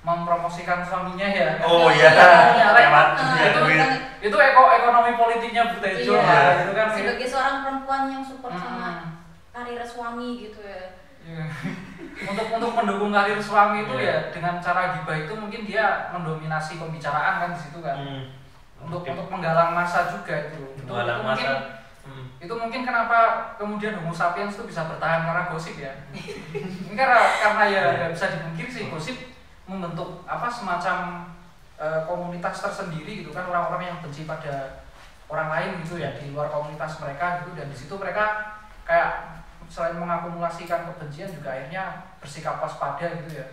mempromosikan 0.06 0.86
suaminya 0.86 1.26
ya 1.26 1.58
Oh 1.66 1.90
Iya, 1.90 2.10
iya, 2.14 2.30
iya, 2.54 2.68
lewat 2.78 3.08
iya. 3.10 3.18
dunia 3.18 3.46
Itu 3.50 3.60
duit. 3.66 3.82
Itu 4.26 4.34
eko 4.34 4.64
ekonomi 4.72 5.12
politiknya 5.14 5.70
Bu 5.70 5.78
Tejo 5.78 6.12
Iya. 6.12 6.26
lah 6.26 6.50
gitu 6.58 6.72
kan 6.74 6.88
sebagai 6.90 7.28
seorang 7.28 7.58
perempuan 7.62 8.02
yang 8.10 8.24
support 8.26 8.54
sama 8.54 8.74
Mm-mm. 8.74 9.10
karir 9.52 9.82
suami 9.82 10.30
gitu 10.42 10.60
ya 10.60 10.98
Iya. 11.22 11.46
untuk 12.26 12.48
untuk 12.52 12.72
mendukung 12.74 13.12
karir 13.12 13.38
suami 13.38 13.82
itu 13.82 13.94
Iya. 13.96 14.10
ya 14.10 14.18
dengan 14.32 14.58
cara 14.58 14.94
gibah 14.94 15.14
itu 15.16 15.34
mungkin 15.34 15.62
dia 15.64 15.86
mendominasi 16.10 16.78
pembicaraan 16.78 17.36
kan 17.40 17.50
di 17.52 17.60
situ 17.60 17.80
kan 17.80 17.98
Hmm. 17.98 18.24
untuk 18.82 19.02
Mungkin 19.02 19.14
untuk 19.14 19.28
menggalang 19.32 19.72
masa 19.72 20.10
juga 20.10 20.34
itu 20.48 20.62
itu, 20.74 20.84
menggalang 20.84 21.18
itu 21.18 21.28
mungkin 21.28 21.50
masa. 21.50 21.84
Hmm. 22.06 22.26
itu 22.38 22.54
mungkin 22.54 22.82
kenapa 22.82 23.18
kemudian 23.56 23.98
Homo 23.98 24.10
sapiens 24.12 24.54
itu 24.54 24.64
bisa 24.66 24.86
bertahan 24.86 25.26
karena 25.26 25.50
gosip 25.50 25.76
ya 25.76 25.90
ini 26.86 26.94
karena 26.94 27.18
karena 27.36 27.64
ya 27.66 27.82
Iya. 27.84 27.94
nggak 28.00 28.12
bisa 28.14 28.26
dipungkiri 28.32 28.70
sih 28.70 28.84
gosip 28.88 29.18
membentuk 29.66 30.22
apa 30.24 30.46
semacam 30.46 31.26
eh, 31.80 32.02
komunitas 32.08 32.62
tersendiri 32.64 33.24
gitu 33.24 33.32
kan 33.36 33.48
orang-orang 33.48 33.92
yang 33.92 33.98
benci 34.00 34.24
pada 34.24 34.86
orang 35.26 35.50
lain 35.50 35.70
gitu 35.82 35.98
ya 35.98 36.14
di 36.16 36.32
luar 36.32 36.48
komunitas 36.50 37.02
mereka 37.02 37.44
gitu. 37.44 37.58
Dan 37.58 37.68
di 37.72 37.78
situ 37.78 37.94
mereka 37.98 38.56
kayak 38.86 39.42
selain 39.66 39.98
mengakumulasikan 39.98 40.86
kebencian 40.94 41.34
juga 41.34 41.50
akhirnya 41.50 42.14
bersikap 42.22 42.62
waspada 42.62 43.06
gitu 43.26 43.42
ya. 43.42 43.48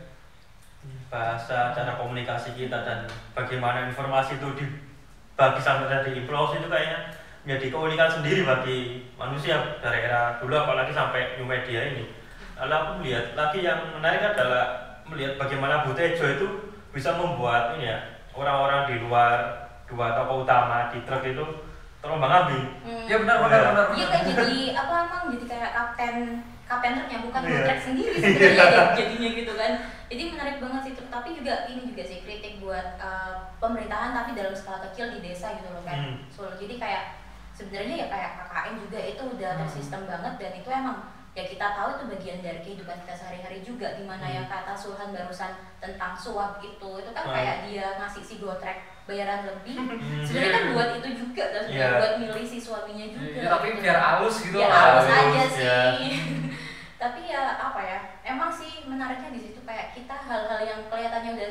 Bahasa 1.09 1.73
cara 1.73 1.97
komunikasi 1.97 2.59
kita 2.59 2.85
dan 2.85 3.07
bagaimana 3.33 3.88
informasi 3.88 4.37
itu 4.37 4.49
dibagi 4.59 5.61
sampai 5.62 5.88
dan 5.88 6.02
diimplose 6.05 6.59
itu 6.59 6.69
kayaknya 6.69 6.99
menjadi 7.43 7.67
keunikan 7.75 8.11
sendiri 8.11 8.47
bagi 8.47 8.79
manusia 9.19 9.59
dari 9.83 10.07
era 10.07 10.38
dulu 10.38 10.55
apalagi 10.55 10.95
sampai 10.95 11.38
new 11.38 11.47
media 11.49 11.91
ini. 11.91 12.07
Lalu 12.59 12.73
aku 12.75 12.91
melihat 13.02 13.26
lagi 13.35 13.59
yang 13.67 13.81
menarik 13.99 14.23
adalah 14.23 14.79
melihat 15.09 15.35
bagaimana 15.41 15.83
Bu 15.83 15.91
Tejo 15.97 16.26
itu 16.29 16.49
bisa 16.93 17.11
membuat 17.15 17.75
ini 17.75 17.89
ya 17.89 17.99
orang-orang 18.33 18.87
di 18.87 18.97
luar 19.01 19.37
dua 19.85 20.13
toko 20.15 20.45
utama 20.45 20.89
di 20.89 21.01
truk 21.03 21.21
itu 21.23 21.45
terombang 21.99 22.33
ambing 22.33 22.65
Hmm. 22.83 23.05
ya 23.05 23.17
benar 23.19 23.37
benar 23.41 23.51
Iya. 23.53 23.69
benar 23.69 23.87
Iya 23.89 24.07
benar. 24.07 24.09
kayak 24.11 24.25
jadi 24.27 24.61
apa 24.75 24.95
emang 25.07 25.23
jadi 25.31 25.45
kayak 25.47 25.71
kapten 25.71 26.15
kapten 26.65 26.93
truknya 26.97 27.19
bukan 27.21 27.41
Iya. 27.43 27.61
yeah. 27.63 27.79
sendiri 27.79 28.15
sebenarnya 28.15 28.65
ya, 28.65 28.85
jadinya 28.97 29.31
gitu 29.35 29.53
kan. 29.55 29.73
Jadi 30.09 30.23
menarik 30.29 30.57
banget 30.59 30.81
sih 30.83 30.93
itu. 30.93 31.03
Tapi 31.07 31.29
juga 31.33 31.55
ini 31.67 31.83
juga 31.87 32.03
sih 32.03 32.19
kritik 32.21 32.55
buat 32.59 32.97
uh, 32.99 33.33
pemerintahan 33.57 34.13
tapi 34.13 34.33
dalam 34.33 34.53
skala 34.53 34.81
kecil 34.83 35.09
di 35.11 35.21
desa 35.21 35.53
gitu 35.55 35.69
loh 35.69 35.85
kan. 35.85 35.99
Hmm. 36.01 36.17
Solo. 36.29 36.53
Jadi 36.57 36.77
kayak 36.77 37.21
sebenarnya 37.53 37.95
ya 37.95 38.07
kayak 38.09 38.31
KKN 38.41 38.75
juga 38.81 38.99
itu 38.99 39.23
udah 39.29 39.51
Hmm. 39.53 39.61
tersistem 39.63 40.03
banget 40.05 40.35
dan 40.37 40.53
itu 40.55 40.69
emang 40.69 40.99
ya 41.33 41.49
kita 41.49 41.65
tahu 41.73 41.89
itu 41.97 42.05
bagian 42.12 42.39
dari 42.45 42.61
kehidupan 42.61 42.93
kita 43.03 43.15
sehari-hari 43.17 43.65
juga 43.65 43.97
di 43.97 44.05
mana 44.05 44.29
Hmm. 44.29 44.37
yang 44.37 44.47
kata 44.47 44.77
Sulhan 44.77 45.17
barusan 45.17 45.49
tentang 45.81 46.12
suap 46.12 46.61
itu 46.61 46.91
itu 47.01 47.11
kan 47.11 47.25
Hmm. 47.25 47.33
kayak 47.33 47.57
dia 47.65 47.97
ngasih 47.97 48.21
si 48.21 48.37
track 48.37 48.79
bayaran 49.09 49.49
lebih 49.49 49.77
Hmm. 49.81 50.21
sebenarnya 50.21 50.53
kan 50.53 50.62
Iya. 50.62 50.73
buat 50.77 50.91
itu 51.01 51.09
juga 51.17 51.45
kan 51.49 51.65
Iya. 51.73 51.89
buat 51.97 52.12
milih 52.21 52.45
si 52.45 52.59
suaminya 52.61 53.07
juga 53.09 53.29
Ya, 53.33 53.49
tapi 53.49 53.67
gitu. 53.73 53.81
biar 53.81 53.99
halus 53.99 54.37
gitu 54.45 54.57
ya 54.61 54.69
halus 54.69 55.09
aja 55.09 55.43
ya. 55.57 55.79
sih 55.97 56.12
tapi 57.03 57.21
ya 57.27 57.43
apa 57.59 57.81
ya 57.81 57.99
emang 58.23 58.53
sih 58.53 58.85
menariknya 58.85 59.33
di 59.33 59.41
situ 59.41 59.59
kayak 59.65 59.97
kita 59.97 60.15
hal-hal 60.15 60.61
yang 60.62 60.81
kelihatannya 60.87 61.33
udah 61.35 61.51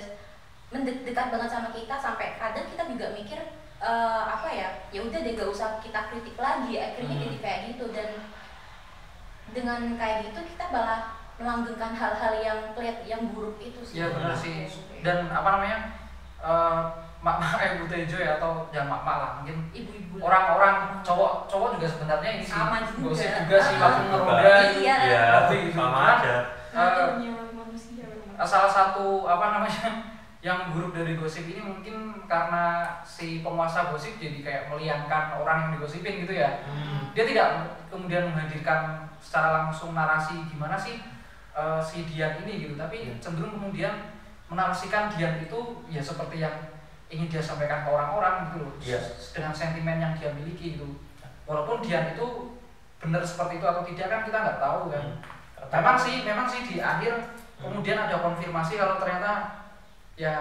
mendekat 0.72 1.04
dekat 1.04 1.28
banget 1.28 1.50
sama 1.52 1.70
kita 1.74 1.96
sampai 1.98 2.38
kadang 2.38 2.70
kita 2.70 2.86
juga 2.86 3.12
mikir 3.12 3.40
eh, 3.82 4.24
apa 4.30 4.46
ya 4.48 4.70
ya 4.94 5.02
udah 5.02 5.20
deh 5.20 5.34
gak 5.34 5.50
usah 5.50 5.82
kita 5.82 6.06
kritik 6.08 6.38
lagi 6.38 6.78
akhirnya 6.78 7.18
Hmm. 7.18 7.24
jadi 7.26 7.38
kayak 7.42 7.60
gitu 7.74 7.86
dan 7.90 8.10
dengan 9.52 9.80
kayak 9.96 10.18
gitu 10.26 10.40
kita 10.46 10.66
malah 10.70 11.02
melanggengkan 11.36 11.92
hal-hal 11.92 12.34
yang 12.38 12.60
kelihat 12.72 13.02
yang 13.04 13.22
buruk 13.32 13.58
itu 13.58 13.82
sih 13.82 13.98
Iya 13.98 14.08
benar 14.14 14.34
sih. 14.34 14.66
oke. 14.66 15.02
Dan 15.02 15.28
apa 15.28 15.48
namanya? 15.52 15.78
eh 16.42 16.82
mak 17.22 17.38
mak 17.38 17.62
eh 17.62 17.78
Bu 17.78 17.86
Tejo 17.86 18.18
ya 18.18 18.42
atau 18.42 18.66
ya 18.70 18.82
mak 18.82 19.06
mak 19.06 19.18
lah 19.22 19.32
mungkin 19.38 19.70
ibu-ibu 19.70 20.18
orang-orang 20.18 21.06
cowok 21.06 21.46
cowok 21.46 21.78
juga 21.78 21.88
sebenarnya 21.88 22.30
ini 22.34 22.42
sih 22.42 22.50
Sama 22.50 22.78
juga. 22.82 23.14
gosip 23.14 23.30
juga 23.46 23.58
sih 23.62 23.76
Ah, 23.78 23.82
langsung 23.86 24.06
juga. 24.10 24.18
ngeroda 24.26 24.54
gitu. 24.66 24.80
Iya. 24.82 24.96
ya 25.06 25.22
Tapi 25.38 25.56
gitu. 25.70 25.78
sama 25.78 26.00
aja 26.18 26.36
memang. 26.74 28.42
salah 28.42 28.72
satu 28.74 29.06
apa 29.24 29.46
namanya 29.54 30.11
yang 30.42 30.74
buruk 30.74 30.90
dari 30.92 31.14
gosip 31.14 31.46
ini 31.46 31.62
mungkin 31.62 32.26
karena 32.26 32.98
si 33.02 33.40
penguasa 33.40 33.88
gosip 33.88 34.18
jadi 34.18 34.42
kayak 34.42 34.64
meliankan 34.68 35.38
orang 35.38 35.58
yang 35.62 35.72
digosipin 35.78 36.26
gitu 36.26 36.34
ya 36.34 36.66
Hmm. 36.66 37.14
dia 37.14 37.24
tidak 37.24 37.48
kemudian 37.88 38.26
menghadirkan 38.26 39.06
secara 39.22 39.62
langsung 39.62 39.94
narasi 39.94 40.42
gimana 40.48 40.74
sih 40.74 40.98
eh, 41.52 41.80
si 41.80 42.04
Dian 42.06 42.42
ini 42.42 42.66
gitu 42.66 42.74
tapi 42.74 43.06
Iya. 43.06 43.14
cenderung 43.22 43.54
kemudian 43.54 43.94
menarasikan 44.48 45.14
Dian 45.14 45.38
itu 45.38 45.60
ya 45.88 46.02
seperti 46.02 46.40
yang 46.40 46.56
ingin 47.08 47.28
dia 47.28 47.44
sampaikan 47.44 47.84
ke 47.84 47.90
orang-orang 47.90 48.50
gitu 48.50 48.58
loh 48.64 48.74
Iya. 48.82 48.98
s- 48.98 49.32
dengan 49.32 49.54
sentimen 49.54 50.00
yang 50.00 50.16
dia 50.16 50.34
miliki 50.34 50.74
gitu 50.74 50.90
walaupun 51.46 51.86
Dian 51.86 52.12
itu 52.12 52.58
benar 52.98 53.22
seperti 53.22 53.58
itu 53.58 53.66
atau 53.68 53.84
tidak 53.84 54.08
kan 54.08 54.22
kita 54.24 54.38
nggak 54.40 54.58
tahu 54.58 54.82
kan 54.90 55.06
Hmm. 55.06 55.70
memang 55.70 55.94
sih 55.96 56.26
memang 56.26 56.50
sih 56.50 56.66
di 56.66 56.82
akhir 56.82 57.14
kemudian 57.62 58.00
ada 58.00 58.18
konfirmasi 58.18 58.74
kalau 58.76 58.98
ternyata 58.98 59.61
ya 60.22 60.38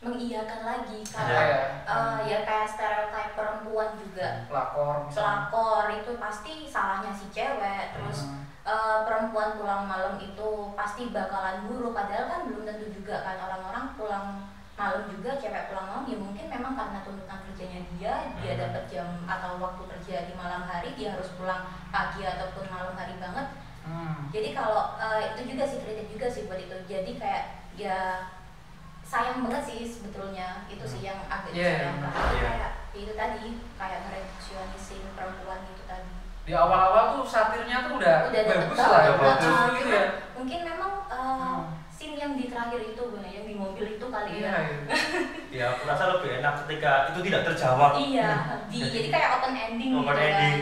mengiyakan 0.00 0.60
lagi 0.64 0.98
Iya. 1.04 1.12
kalau 1.12 1.36
ya, 1.36 1.60
eh, 1.84 2.18
ya 2.26 2.38
kayak 2.42 2.66
stereotip 2.66 3.28
perempuan 3.36 3.94
juga 3.94 4.48
pelakor 4.48 5.04
misalnya 5.04 5.46
pelakor 5.46 5.86
itu 5.92 6.12
pasti 6.16 6.52
salahnya 6.64 7.12
si 7.12 7.28
cewek 7.28 7.94
terus 7.94 8.26
Hmm. 8.26 8.42
eh, 8.60 8.98
perempuan 9.04 9.54
pulang 9.54 9.84
malam 9.84 10.16
itu 10.16 10.48
pasti 10.72 11.08
bakalan 11.08 11.62
buruk 11.64 11.92
padahal 11.92 12.26
kan 12.26 12.40
belum 12.44 12.64
tentu 12.64 12.86
juga 12.90 13.20
kan 13.20 13.36
orang-orang 13.40 13.92
pulang 13.94 14.26
malam 14.74 15.04
juga 15.06 15.36
cewek 15.36 15.68
pulang 15.68 15.86
malam 15.86 16.04
ya 16.04 16.16
mungkin 16.16 16.46
memang 16.48 16.72
karena 16.72 16.98
tuntutan 17.04 17.38
kerjanya 17.44 17.80
dia 17.92 18.14
dia 18.36 18.52
Hmm. 18.56 18.62
dapat 18.64 18.84
jam 18.88 19.08
atau 19.24 19.60
waktu 19.60 19.82
kerja 19.86 20.16
di 20.24 20.34
malam 20.34 20.64
hari 20.64 20.96
dia 20.96 21.12
harus 21.12 21.28
pulang 21.36 21.62
pagi 21.88 22.24
ataupun 22.24 22.64
malam 22.66 22.96
hari 22.96 23.20
banget 23.20 23.46
Hmm. 23.84 24.32
jadi 24.32 24.52
kalau 24.52 24.96
eh, 24.96 25.30
itu 25.30 25.52
juga 25.52 25.64
sih 25.64 25.78
kritik 25.78 26.08
juga 26.08 26.26
sih 26.26 26.44
buat 26.44 26.56
itu 26.58 26.76
jadi 26.84 27.12
kayak 27.14 27.44
ya 27.76 27.98
sayang 29.10 29.42
banget 29.42 29.62
sih 29.66 29.80
sebetulnya 29.82 30.62
itu 30.66 30.84
sih 30.86 31.02
yang 31.02 31.18
agak 31.26 31.50
Iya, 31.50 31.90
disayangkan 31.90 32.12
iya. 32.30 32.42
kayak 32.46 32.70
itu 32.92 33.12
tadi 33.12 33.44
kayak 33.74 33.98
ngereduksionisir 34.06 35.02
perempuan 35.12 35.66
itu 35.66 35.82
tadi 35.84 36.12
di 36.40 36.52
awal-awal 36.52 37.04
tuh 37.12 37.26
satirnya 37.26 37.84
tuh 37.84 37.98
udah, 37.98 38.16
udah 38.26 38.42
bagus 38.44 38.78
lah 38.78 38.86
Udah 38.88 39.02
ya 39.02 39.12
bagus. 39.14 39.50
Nah, 39.50 39.66
gitu 39.72 39.88
ya 39.90 40.04
mungkin 40.32 40.58
memang 40.64 40.92
eh, 41.04 41.18
Hmm. 41.20 41.62
scene 41.90 42.16
yang 42.16 42.32
di 42.32 42.46
terakhir 42.46 42.80
itu 42.86 43.02
bener 43.04 43.28
yang 43.28 43.44
di 43.44 43.54
mobil 43.54 43.84
itu 43.90 44.06
kali 44.06 44.30
iya 44.32 44.48
ya 44.48 44.60
iya. 44.62 44.78
ya 45.52 45.64
aku 45.74 45.82
rasa 45.84 46.04
lebih 46.10 46.30
enak 46.40 46.54
ketika 46.64 46.90
itu 47.10 47.18
tidak 47.26 47.42
terjawab 47.44 47.92
iya 47.94 48.30
di 48.66 48.78
jadi 48.80 49.08
kayak 49.10 49.28
open 49.36 49.52
ending 49.54 49.90
Open 49.92 50.06
gitu 50.08 50.22
ending. 50.22 50.56
kan 50.56 50.58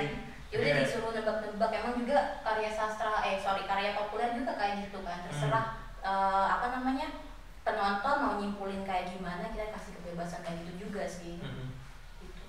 ya 0.48 0.56
udah 0.56 0.66
Iya. 0.66 0.78
disuruh 0.80 1.10
nebak-nebak 1.12 1.70
emang 1.74 1.94
juga 1.94 2.18
karya 2.42 2.70
sastra 2.72 3.20
eh 3.22 3.36
sorry 3.36 3.62
karya 3.62 3.92
populer 3.94 4.32
juga 4.34 4.56
kayak 4.56 4.82
gitu 4.82 5.04
kan 5.04 5.20
terserah 5.28 5.66
Hmm. 5.98 6.08
eh, 6.08 6.46
apa 6.50 6.66
namanya 6.72 7.06
penonton 7.68 8.14
mau 8.18 8.34
nyimpulin 8.34 8.80
kayak 8.82 9.12
gimana 9.12 9.44
kita 9.48 9.68
kasih 9.70 9.92
kebebasan 9.94 10.40
kayak 10.40 10.64
gitu 10.64 10.88
juga 10.88 11.04
sih 11.04 11.36
gitu. 11.36 12.42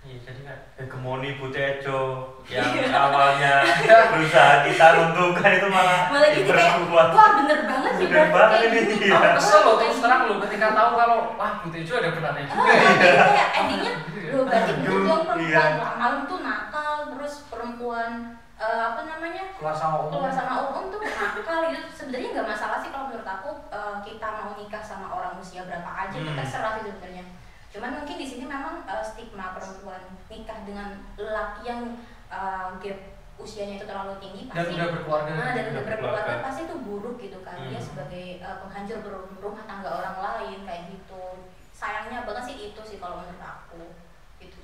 Iya, 0.00 0.16
jadi 0.22 0.40
kan 0.42 0.58
hegemoni 0.76 1.36
Butejo 1.36 2.00
yang 2.46 2.64
awalnya 2.88 3.60
berusaha 4.12 4.64
kita 4.64 4.86
runtuhkan 4.94 5.50
itu 5.54 5.68
malah 5.68 6.08
malah 6.08 6.28
jadi 6.30 6.44
kayak 6.46 6.88
wah 6.88 7.08
bener 7.36 7.60
banget 7.64 7.92
sih 7.94 8.06
Bener 8.06 8.28
banget 8.28 8.48
kayak 8.50 8.72
ini, 8.74 8.80
iya. 9.02 9.12
Aku 9.12 9.20
Oh, 9.20 9.32
kesel 9.36 9.60
loh 9.60 9.74
terus 9.76 9.98
terang 10.00 10.22
loh 10.24 10.36
ketika 10.40 10.66
tahu 10.72 10.90
kalau 10.94 11.18
wah 11.34 11.52
Butejo 11.60 11.92
ada 11.96 12.10
benarnya 12.10 12.44
Oh, 12.46 12.54
juga 12.54 12.72
ya. 12.72 12.88
jadi 12.96 13.16
kayak 13.28 13.48
endingnya 13.54 13.92
Gitu 14.10 14.24
ya. 14.24 14.32
loh 14.32 14.44
berarti 14.46 14.70
bener 14.72 14.88
Aduh, 14.88 15.04
dong 15.04 15.22
perempuan 15.26 15.52
iya. 15.68 15.92
malam 15.94 16.20
tuh 16.24 16.38
nakal 16.40 16.92
terus 17.12 17.34
perempuan 17.46 18.12
eh, 18.60 18.82
apa 18.84 19.00
namanya 19.02 19.44
Keluar 19.56 19.72
sama 19.72 19.96
umum. 20.00 20.12
keluar 20.14 20.30
sama 20.30 20.52
umum 20.66 20.84
tuh 20.88 21.00
nakal 21.00 21.60
itu 21.66 21.80
sebenarnya 21.90 22.28
nggak 22.30 22.48
masalah 22.48 22.76
sih 22.76 22.88
kalau 22.88 23.08
menurut 23.08 23.24
aku 23.26 23.50
eh, 23.68 23.96
kita 24.02 24.26
mau 24.30 24.52
nikah 24.52 24.82
sama 24.82 25.06
orang 25.10 25.34
usia 25.36 25.64
berapa 25.64 25.88
aja 25.88 26.12
Hmm. 26.14 26.28
kita 26.28 26.44
serah 26.44 26.72
sih 26.76 26.84
sebenarnya 26.86 27.24
cuman 27.70 27.90
mungkin 27.94 28.16
di 28.16 28.26
sini 28.26 28.44
memang 28.44 28.84
eh, 28.84 29.00
stigma 29.00 29.52
perempuan 29.52 30.00
nikah 30.26 30.58
dengan 30.62 30.88
lelaki 31.16 31.62
yang 31.64 31.80
eh, 32.28 32.68
gap 32.78 32.98
usianya 33.36 33.74
itu 33.74 33.86
terlalu 33.86 34.12
tinggi 34.20 34.42
Dan 34.44 34.52
pasti 34.54 34.76
udah 34.76 34.88
berkeluarga. 34.92 35.30
Nah, 35.32 35.50
dan 35.50 35.64
udah 35.66 35.82
berkeluarga 35.82 36.20
berkeluarga. 36.20 36.44
pasti 36.44 36.60
itu 36.62 36.76
buruk 36.78 37.16
gitu 37.18 37.38
kan 37.40 37.56
dia 37.64 37.74
Hmm. 37.74 37.88
sebagai 37.88 38.26
eh, 38.38 38.56
penghancur 38.60 39.00
rumah 39.36 39.64
tangga 39.64 39.90
orang 39.90 40.16
lain 40.18 40.58
kayak 40.62 40.82
gitu 40.88 41.24
sayangnya 41.72 42.28
banget 42.28 42.44
sih 42.44 42.56
itu 42.68 42.80
sih 42.84 42.98
kalau 42.98 43.16
menurut 43.16 43.40
aku 43.40 43.80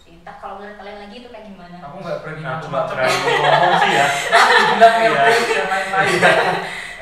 entah 0.08 0.36
kalau 0.36 0.54
menurut 0.56 0.76
kalian 0.76 0.98
lagi 1.00 1.16
itu 1.16 1.28
kayak 1.28 1.44
gimana 1.46 1.76
Aku 1.80 1.96
nggak 1.98 2.18
berani 2.20 2.40
Nah, 2.40 2.52
aku 2.56 2.66
macam-macam. 2.66 3.10
ngomong 3.10 3.74
sih 3.78 3.90
ya. 3.92 4.06
Bilang 4.68 4.94
Iya. 4.96 5.10
RP 5.26 5.48
dan 5.50 5.66
lain-lain. 5.66 6.18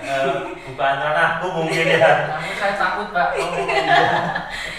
Eh, 0.05 0.27
bukan 0.67 0.95
ranahku 1.01 1.47
mungkin 1.51 1.87
ya. 1.91 2.11
Namun 2.29 2.53
saya 2.55 2.75
takut 2.75 3.09
pak. 3.11 3.29
Oh, 3.35 3.57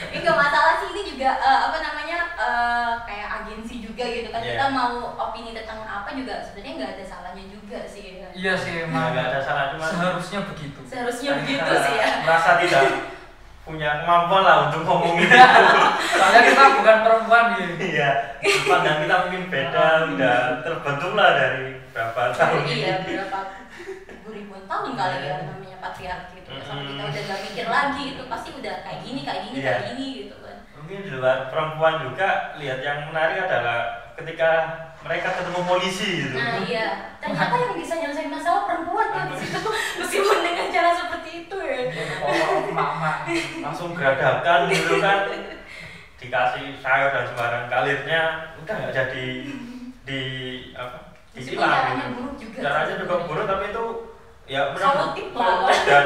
ini 0.07 0.17
nggak 0.21 0.37
masalah 0.37 0.73
sih 0.77 0.87
ini 0.91 1.01
juga 1.07 1.29
eh, 1.35 1.59
apa 1.65 1.77
namanya 1.79 2.17
eh, 2.31 2.93
kayak 3.03 3.29
agensi 3.41 3.81
juga 3.81 4.03
gitu 4.05 4.29
kan 4.29 4.39
Iya. 4.39 4.53
kita 4.53 4.65
mau 4.69 4.93
opini 5.19 5.51
tentang 5.51 5.81
apa 5.81 6.13
juga 6.13 6.39
sebenarnya 6.39 6.73
nggak 6.77 6.91
ada 6.93 7.03
salahnya 7.03 7.45
juga 7.47 7.79
sih 7.85 8.21
ya. 8.21 8.29
Iya 8.31 8.53
sih 8.53 8.71
Ya, 8.75 8.85
emang. 8.85 9.11
nggak 9.11 9.27
ada 9.27 9.39
salah 9.41 9.65
cuma 9.71 9.85
Seharusnya 9.87 10.39
begitu. 10.45 10.79
seharusnya 10.85 11.31
begitu 11.41 11.71
sih 11.75 11.95
ya 11.95 12.07
merasa 12.21 12.49
tidak 12.59 12.83
punya 13.65 14.05
kemampuan 14.05 14.43
lah 14.45 14.57
untuk 14.69 14.81
ngomongin 14.85 15.25
itu. 15.33 15.81
Soalnya 16.13 16.41
kita 16.45 16.63
bukan 16.77 16.97
perempuan 17.01 17.45
ya. 17.57 17.65
Iya, 17.75 18.09
pandang 18.69 18.97
kita 19.01 19.15
mungkin 19.25 19.43
beda, 19.49 19.85
udah 20.13 20.37
terbentuk 20.61 21.11
lah 21.17 21.29
dari 21.33 21.75
berapa 21.95 22.21
tahun 22.35 22.67
iya 22.67 23.07
berapa 23.07 23.39
ribu 24.11 24.27
ribuan 24.35 24.67
tahun 24.67 24.99
kali 24.99 25.17
ya 25.23 25.35
namanya 25.47 25.77
patriarki 25.79 26.43
itu 26.43 26.51
sama 26.59 26.83
kita 26.83 27.03
udah 27.07 27.21
nggak 27.23 27.39
mikir 27.47 27.67
lagi 27.71 28.03
itu 28.11 28.23
pasti 28.27 28.49
udah 28.51 28.75
kayak 28.83 28.99
gini 28.99 29.19
kayak 29.23 29.41
gini 29.47 29.55
Iya. 29.55 29.63
kayak 29.71 29.83
gini 29.95 30.05
gitu 30.19 30.35
kan 30.43 30.57
Mungkin 30.75 30.97
di 31.07 31.11
luar 31.15 31.47
perempuan 31.47 31.95
juga 32.03 32.29
lihat 32.59 32.79
yang 32.83 32.99
menarik 33.07 33.47
adalah 33.47 33.79
ketika 34.19 34.51
mereka 35.05 35.37
ketemu 35.37 35.61
polisi 35.69 36.09
gitu. 36.25 36.33
nah 36.33 36.57
iya 36.65 37.13
ternyata 37.21 37.55
yang 37.61 37.73
bisa 37.77 37.93
nyelesain 37.93 38.33
masalah 38.33 38.65
perempuan 38.65 39.07
kan 39.13 39.25
meskipun 40.01 40.37
dengan 40.41 40.67
cara 40.73 40.91
seperti 40.97 41.29
itu 41.45 41.57
ya 41.61 41.77
Oh, 42.25 42.65
mama. 42.73 43.21
Langsung 43.61 43.93
geradakan 43.93 44.65
gitu 44.73 44.97
kan. 44.97 45.29
Dikasih 46.17 46.81
sayur 46.81 47.13
dan 47.13 47.25
sembarang 47.29 47.65
kalirnya 47.69 48.21
udah 48.57 48.73
nggak 48.81 48.93
jadi 48.97 49.27
di 50.05 50.21
apa? 50.73 50.97
meskipun 51.35 51.61
ditilang 51.61 51.75
caranya 51.75 51.95
gitu. 52.01 52.15
buruk 52.15 52.35
juga 52.39 52.57
Caranya 52.63 52.95
juga 52.97 53.15
buruk 53.27 53.45
tapi 53.45 53.65
itu 53.69 53.85
ya 54.45 54.61
lah. 54.71 55.69
dan 55.89 56.05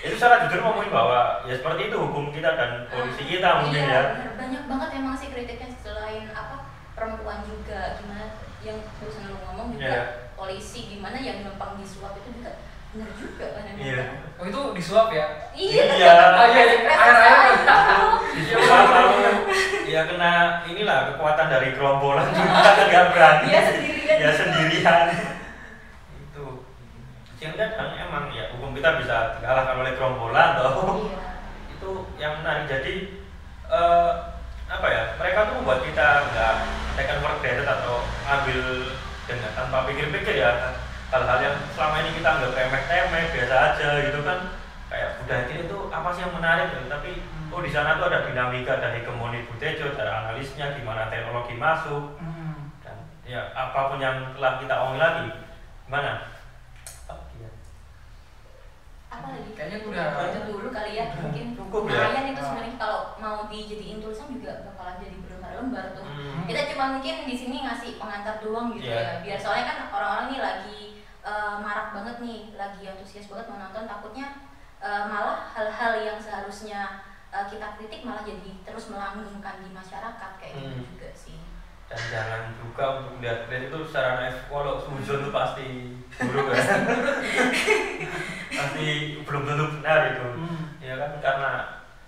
itu 0.00 0.14
secara 0.14 0.46
jujur 0.46 0.60
ngomongin 0.62 0.90
bahwa 0.94 1.20
ya 1.44 1.54
seperti 1.58 1.90
itu 1.90 1.96
hukum 1.98 2.30
kita 2.30 2.50
dan 2.54 2.70
polisi 2.88 3.22
kita 3.26 3.48
mungkin 3.62 3.82
iya, 3.84 4.00
ya. 4.14 4.32
banyak 4.38 4.62
banget 4.70 4.88
emang 5.02 5.14
sih 5.18 5.28
kritiknya 5.28 5.68
selain 5.82 6.30
apa 6.30 6.65
perempuan 6.96 7.44
juga 7.44 8.00
gimana 8.00 8.26
yang 8.64 8.80
barusan 8.96 9.28
lu 9.28 9.36
ngomong 9.44 9.68
juga 9.70 9.84
Iya. 9.86 10.02
polisi 10.32 10.88
gimana 10.88 11.20
yang 11.20 11.44
gampang 11.44 11.76
disuap 11.76 12.16
itu 12.16 12.32
juga 12.34 12.56
benar 12.90 13.10
juga 13.12 13.46
kan 13.52 13.62
Iya. 13.76 13.96
kan? 14.00 14.08
Oh 14.36 14.44
itu 14.44 14.60
disuap 14.72 15.08
ya? 15.12 15.26
iya 15.52 15.82
Iya. 15.92 16.12
Ah, 16.32 16.46
iya, 16.48 16.62
iya. 16.64 16.78
Air-air. 16.88 17.54
Disuap 18.32 18.86
lalu 18.88 19.16
ya 19.86 20.00
kena 20.04 20.32
inilah 20.64 20.98
kekuatan 21.12 21.46
dari 21.46 21.68
gerombolan 21.72 22.32
juga 22.32 22.58
nggak 22.88 23.04
berani. 23.12 23.46
Dia 23.46 23.60
sendirian. 23.62 24.16
Ya 24.16 24.30
sendirian. 24.32 25.00
itu. 26.16 26.46
Yang 27.36 27.52
kadang 27.54 27.90
emang 27.94 28.24
ya 28.32 28.48
hukum 28.56 28.72
kita 28.72 28.96
bisa 28.96 29.36
dikalahkan 29.36 29.76
oleh 29.76 29.92
gerombolan 29.94 30.48
toh. 30.56 31.04
iya 31.04 31.20
itu 31.68 31.90
yang 32.16 32.40
menarik 32.40 32.64
jadi 32.64 32.94
eh, 33.68 34.10
apa 34.66 34.86
ya 34.88 35.02
mereka 35.14 35.46
tuh 35.46 35.60
membuat 35.60 35.84
kita 35.84 36.06
nggak 36.26 36.54
taken 36.96 37.18
for 37.20 37.34
granted 37.38 37.68
atau 37.68 38.00
ambil 38.24 38.60
dengan 39.28 39.50
tanpa 39.52 39.78
pikir-pikir 39.84 40.34
ya 40.40 40.50
hal-hal 41.12 41.38
yang 41.38 41.56
selama 41.76 42.02
ini 42.02 42.10
kita 42.18 42.28
anggap 42.28 42.52
remeh-temeh 42.56 43.24
biasa 43.30 43.54
aja 43.72 43.88
gitu 44.10 44.20
kan. 44.26 44.38
Kayak 44.86 45.10
budaya 45.18 45.42
kita 45.50 45.62
itu 45.66 45.78
apa 45.90 46.08
sih 46.14 46.22
yang 46.22 46.34
menarik? 46.34 46.66
Gitu. 46.72 46.86
tapi 46.86 47.10
oh 47.50 47.60
di 47.62 47.70
sana 47.70 47.98
tuh 47.98 48.06
ada 48.06 48.22
dinamika 48.26 48.78
ada 48.78 48.94
hegemoni 48.94 49.42
Butejo 49.50 49.92
ada 49.98 50.24
analisnya 50.24 50.78
gimana 50.78 51.10
teknologi 51.10 51.54
masuk. 51.58 52.16
Hmm. 52.22 52.70
dan 52.86 52.96
ya 53.26 53.50
apa 53.50 53.90
pun 53.90 53.98
yang 53.98 54.30
telah 54.38 54.62
kita 54.62 54.74
omongin 54.78 55.02
lagi 55.02 55.26
gimana? 55.90 56.12
Apa 57.10 57.22
ya 57.34 57.50
apa 59.10 59.26
lagi? 59.34 59.50
Kayaknya 59.58 59.78
udah- 59.90 60.10
Itu 60.30 60.40
dulu 60.54 60.68
kali 60.70 60.92
ya 60.94 61.04
mungkin. 61.18 61.46
Cukup 61.58 61.82
ya? 61.90 62.06
itu 62.22 62.40
sebenarnya. 62.42 62.74
Kalau 62.78 63.00
mau 63.18 63.36
dijadiin 63.50 63.98
tulisan 63.98 64.30
juga 64.30 64.52
bakalan 64.70 65.02
jadi 65.02 65.16
berlembar-lembar 65.46 65.86
tuh 65.94 66.04
Hmm. 66.06 66.42
kita 66.44 66.60
cuma 66.70 66.84
mungkin 66.92 67.16
di 67.22 67.34
sini 67.34 67.62
ngasih 67.62 67.96
pengantar 67.96 68.38
doang 68.38 68.72
gitu 68.72 68.86
Iya. 68.86 68.98
ya 68.98 69.12
biar 69.20 69.38
soalnya 69.38 69.64
kan 69.64 69.78
orang-orang 69.88 70.26
nih 70.28 70.40
lagi 70.40 70.80
eh, 71.22 71.54
marak 71.58 71.88
banget 71.92 72.16
nih 72.20 72.38
lagi 72.54 72.82
antusias 72.84 73.26
banget 73.26 73.46
mau 73.46 73.58
nonton 73.58 73.84
takutnya 73.84 74.26
eh, 74.78 75.02
malah 75.06 75.46
hal-hal 75.48 75.92
yang 75.98 76.18
seharusnya 76.18 77.02
eh, 77.28 77.44
kita 77.46 77.74
kritik 77.74 78.02
malah 78.02 78.22
jadi 78.22 78.50
terus 78.62 78.88
melanggengkan 78.88 79.58
di 79.60 79.70
masyarakat 79.70 80.30
kayak 80.36 80.52
gitu 80.56 80.70
Hmm. 80.72 80.86
juga 80.88 81.10
sih 81.12 81.38
dan 81.86 82.02
jangan 82.10 82.42
juga 82.56 82.84
untuk 82.98 83.12
melihat 83.16 83.46
brand 83.46 83.64
itu 83.64 83.78
secara 83.84 84.10
naif 84.18 84.38
kalau 84.46 84.74
suzon 84.76 85.22
itu 85.22 85.30
pasti 85.30 85.66
buruk 86.18 86.50
ya 86.50 86.58
pasti 88.56 88.86
belum 89.22 89.42
tentu 89.44 89.64
benar 89.78 90.00
itu 90.10 90.26
Hmm. 90.36 90.64
ya 90.78 90.94
kan 90.96 91.10
karena 91.18 91.52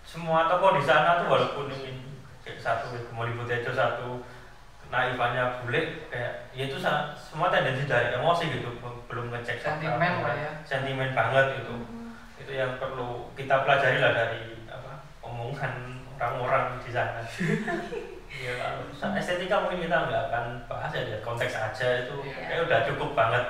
semua 0.02 0.46
tokoh 0.46 0.74
di 0.74 0.82
sana 0.82 1.20
tuh 1.20 1.28
walaupun 1.28 1.68
ingin 1.68 2.07
kayak 2.48 2.58
satu 2.58 2.96
Kemoli 3.04 3.32
Butejo 3.34 3.70
satu 3.70 4.24
naifannya 4.88 5.60
bule 5.60 6.08
kayak 6.08 6.48
ya 6.50 6.64
itu 6.64 6.76
sa- 6.76 7.12
semua 7.12 7.52
tendensi 7.52 7.84
dari 7.84 8.08
emosi 8.10 8.48
gitu 8.50 8.72
belum- 9.04 9.28
ngecek 9.28 9.60
Sentimen 9.60 10.24
lah 10.24 10.32
ya. 10.34 10.50
sentimen 10.64 11.12
banget 11.12 11.60
gitu 11.60 11.74
itu 12.38 12.52
yang 12.54 12.80
perlu 12.80 13.28
kita 13.34 13.60
pelajari 13.60 14.00
lah 14.00 14.16
dari 14.16 14.40
apa 14.64 15.04
omongan 15.20 15.74
orang-orang 16.16 16.80
di 16.80 16.88
sana 16.88 17.20
ya 18.42 18.52
kalau 18.96 19.12
estetika 19.12 19.60
mungkin 19.60 19.84
kita 19.84 19.96
nggak 20.02 20.22
akan 20.26 20.44
bahas 20.64 20.90
ya 20.90 21.04
lihat 21.04 21.20
konteks 21.20 21.52
aja 21.52 21.88
itu 22.02 22.16
Iya. 22.22 22.40
kayak 22.42 22.62
udah 22.64 22.78
cukup 22.86 23.10
banget 23.12 23.44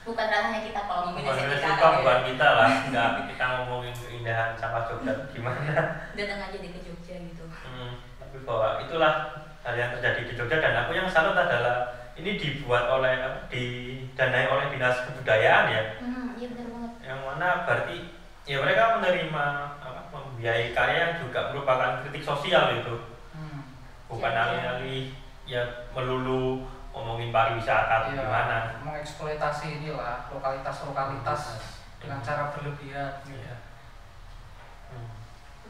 bukan 0.00 0.26
ranahnya 0.26 0.60
kita 0.64 0.80
kalau 0.82 1.02
ngomongin 1.06 1.22
bukan 1.22 1.36
estetika 1.36 1.56
estetika 1.60 1.76
kan 1.76 1.92
ya. 1.92 1.98
bukan 2.00 2.18
kita 2.24 2.48
lah 2.50 2.70
nggak 2.88 3.08
kita 3.30 3.44
ngomongin 3.50 3.92
keindahan 3.94 4.50
sama 4.56 4.78
Jogja 4.82 5.12
gimana 5.28 5.60
datang 6.14 6.40
aja 6.42 6.56
deh 6.56 6.70
ke 6.70 6.80
Jogja 6.80 7.14
gitu 7.20 7.36
Hmm, 7.36 7.39
bahwa 8.42 8.80
itulah 8.80 9.14
hal 9.60 9.74
yang 9.76 9.90
terjadi 9.92 10.20
di 10.24 10.32
Jogja 10.34 10.58
dan 10.58 10.84
aku 10.84 10.92
yang 10.92 11.06
salut 11.06 11.36
adalah 11.36 11.92
ini 12.16 12.36
dibuat 12.36 12.88
oleh 12.90 13.16
apa, 13.16 13.48
didanai 13.48 14.48
oleh 14.48 14.66
dinas 14.68 15.04
kebudayaan 15.06 15.66
ya 15.68 15.82
hmm, 16.00 16.26
iya 16.36 16.46
benar 16.52 16.66
banget 16.68 16.92
yang 17.04 17.20
mana 17.24 17.48
berarti 17.64 17.96
ya 18.44 18.56
mereka 18.60 18.98
menerima 18.98 19.44
apa, 19.78 20.00
membiayai 20.10 20.72
karya 20.72 20.96
yang 20.98 21.14
juga 21.20 21.52
merupakan 21.52 22.00
kritik 22.02 22.24
sosial 22.24 22.76
itu 22.76 22.96
Hmm. 23.30 23.62
bukan 24.10 24.32
Iya, 24.32 24.36
iya. 24.36 24.44
alih-alih 24.50 25.04
ya 25.46 25.62
melulu 25.94 26.66
ngomongin 26.90 27.30
pariwisata 27.30 28.10
atau 28.10 28.10
Iya, 28.12 28.26
gimana 28.26 28.58
mengeksploitasi 28.82 29.66
inilah 29.80 30.26
lokalitas-lokalitas 30.28 31.42
dengan 32.02 32.18
cara 32.20 32.50
berlebihan 32.50 33.22
gitu. 33.22 33.38
Iya. 33.38 33.56
Hmm. 34.90 35.08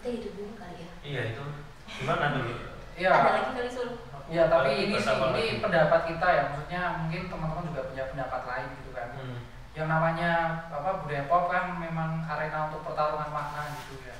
itu 0.01 0.29
dulu 0.33 0.57
kali 0.57 0.81
ya 0.81 0.89
iya 1.05 1.23
itu 1.37 1.45
gimana 1.91 2.25
dulu 2.35 2.53
Iya. 2.95 3.11
ada 3.11 3.31
lagi 3.33 3.51
kali 3.55 3.71
sul 3.71 3.89
Ya 4.31 4.47
tapi 4.47 4.63
Tapi 4.63 4.87
ini 4.87 4.95
sih 4.95 5.11
ini 5.11 5.59
pendapat 5.59 6.01
kita 6.07 6.23
ya 6.23 6.43
maksudnya 6.47 6.83
mungkin 7.03 7.27
teman-teman 7.27 7.67
juga 7.67 7.83
punya 7.91 8.05
pendapat 8.07 8.41
lain 8.47 8.69
gitu 8.79 8.91
kan. 8.95 9.09
hmm. 9.19 9.39
Yang 9.75 9.89
namanya 9.91 10.31
apa 10.71 10.91
budaya 11.03 11.27
pop 11.27 11.51
kan 11.51 11.75
memang 11.75 12.23
arena 12.23 12.71
untuk 12.71 12.87
pertarungan 12.87 13.27
makna 13.27 13.75
gitu 13.75 13.99
ya. 14.03 14.15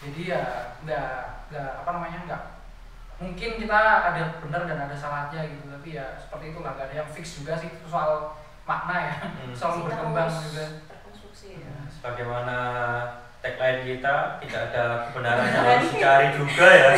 jadi 0.00 0.20
ya 0.24 0.42
nggak 0.80 1.08
nggak 1.52 1.70
apa 1.76 1.88
namanya 1.92 2.18
nggak 2.24 2.42
mungkin 3.20 3.50
kita 3.60 3.78
ada 4.00 4.22
benar 4.40 4.64
dan 4.64 4.78
ada 4.80 4.96
salahnya 4.96 5.44
gitu 5.44 5.68
tapi 5.68 5.92
ya 5.92 6.16
seperti 6.16 6.56
itulah 6.56 6.72
gak 6.72 6.88
ada 6.88 7.04
yang 7.04 7.10
fix 7.12 7.36
juga 7.36 7.52
sih 7.52 7.68
soal 7.84 8.32
makna 8.64 8.96
ya 8.96 9.14
Hmm. 9.20 9.52
selalu 9.52 9.92
berkembang 9.92 10.32
juga 10.32 10.64
terkonstruksi 10.88 11.60
ya. 11.60 11.84
Sebagaimana 11.92 12.56
tagline 13.40 13.80
kita 13.84 14.36
tidak 14.44 14.60
ada 14.70 15.08
kebenaran 15.08 15.48
yang 15.48 15.64
harus 15.64 15.88
dicari 15.92 16.28
juga 16.36 16.68
ya. 16.68 16.90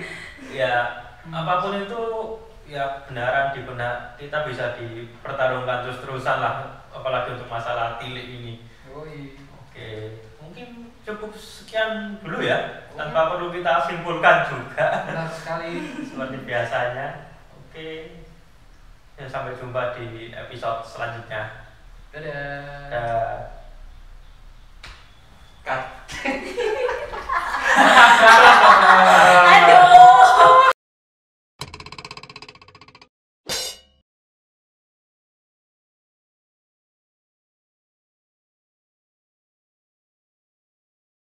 ya 0.64 0.74
apa 1.30 1.52
pun 1.62 1.74
itu 1.80 2.02
ya 2.66 3.02
kebenaran 3.02 3.54
di 3.54 3.60
benak 3.64 4.18
kita 4.18 4.44
bisa 4.44 4.74
dipertarungkan 4.76 5.86
terus 5.86 6.02
terusan 6.02 6.38
lah 6.42 6.84
apalagi 6.90 7.38
untuk 7.38 7.48
masalah 7.50 7.96
tilik 8.02 8.26
ini. 8.26 8.66
Yoi. 8.90 9.38
Oke, 9.74 10.22
mungkin 10.38 10.94
cukup 11.02 11.34
sekian 11.34 12.22
dulu 12.22 12.38
ya 12.46 12.86
tanpa 12.94 13.34
perlu 13.34 13.50
kita 13.50 13.82
simpulkan 13.90 14.46
juga 14.46 15.02
benar 15.02 15.26
sekali 15.30 15.90
seperti 16.10 16.36
biasanya. 16.46 17.34
Oke, 17.58 18.22
ya, 19.18 19.26
sampai 19.26 19.58
jumpa 19.58 19.98
di 19.98 20.30
episode 20.30 20.86
selanjutnya. 20.86 21.66
dadah 22.14 22.86
Dah. 22.94 23.53
Aduh. 29.54 29.83